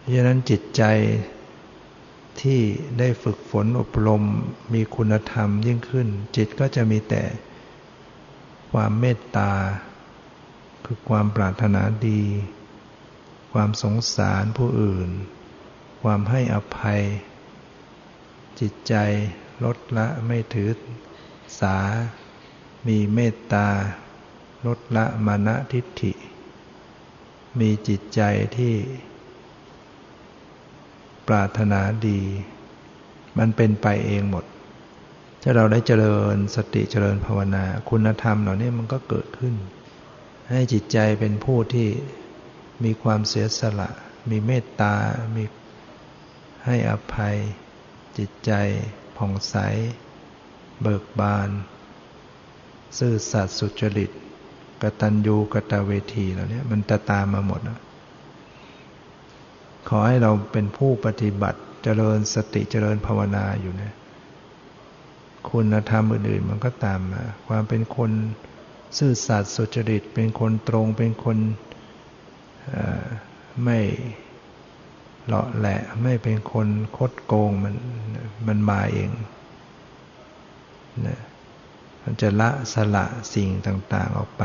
[0.00, 0.82] เพราะนั้นจิตใจ
[2.40, 2.60] ที่
[2.98, 4.22] ได้ฝึกฝนอบรม
[4.74, 7.22] มีคุณธรรมยิ่งขึ้น จิตก็จะมีแต่
[8.72, 9.52] ความเมตตา
[10.84, 12.22] คือความปรารถนาดี
[13.52, 15.10] ความสงสารผู้อื่น
[16.02, 17.02] ความให้อภัย
[18.60, 18.94] จิตใจ
[19.64, 20.70] ลดละไม่ถือ
[21.60, 21.78] สา
[22.86, 23.68] มีเมตตา
[24.66, 26.12] ลดละมานะทิฏฐิ
[27.60, 28.20] มีจิตใจ
[28.56, 28.74] ที่
[31.28, 32.20] ปรารถนาดี
[33.38, 34.44] มันเป็นไปเองหมด
[35.42, 39.54] ถ้าเราได้เจริญสติเจริญภาวนา คุณธรรมเหล่านี้มันก็เกิดขึ้น
[40.50, 41.88] ให้จิตใจเป็นผู้ที่
[42.84, 43.90] มีความเสียสละ
[44.30, 44.94] มีเมตตา
[45.34, 45.44] มี
[46.64, 47.36] ให้อภัย
[48.18, 48.52] จิตใจ
[49.16, 49.56] ผ่องใส
[50.82, 51.50] เบิกบาน
[52.98, 54.10] ซื่อสัตย์สุจริต
[54.84, 57.78] กตัญญูกตเวทีเหล่านี้มันจะตามมาหมดนะ
[59.88, 63.92] ขอให้เราเป็นผู้ปฏิบัติเจริญสติเจริญภาวนาอยู่นะ
[65.50, 68.10] คุณธรรมอื่นๆมันก็ตามมา ความเป็นคน
[68.98, 71.38] ซื่อสัตย์สุจริต เป็นคนตรงเป็นคน
[73.64, 73.78] ไม่
[75.26, 77.74] เลาะแหละไม่เป็นคนคดโกงมัน
[78.46, 79.10] มันมาเอง
[81.06, 81.18] นะ
[82.02, 84.42] มันจะละสละสิ่งต่างๆออกไป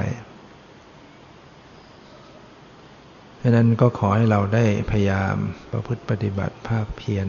[3.40, 5.36] เพราะนั้นก็ขอให้เราได้พยายาม
[5.72, 7.28] ประพฤติปฏิบัติภาคเพียร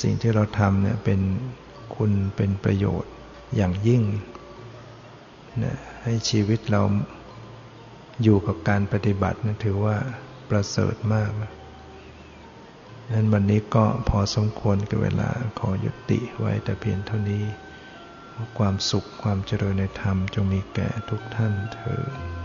[0.00, 1.20] สิ่งที่เราทำเนี่ยเป็น
[1.96, 3.12] คุณเป็นประโยชน์
[3.56, 4.02] อย่างยิ่ง
[5.64, 6.82] นะให้ชีวิตเรา
[8.22, 9.96] อยู่กับการปฏิบัตินะถือว่า
[10.50, 11.52] ประเสริฐมากนะ
[13.12, 17.44] นั้นวันนี้ก็พอสมควรกับเวลาขอยุติไว้แต่เพียงเท่านี้
[18.58, 22.37] ความสุขความเจริญในธรรมจงมีแก่ทุกท่านเถิด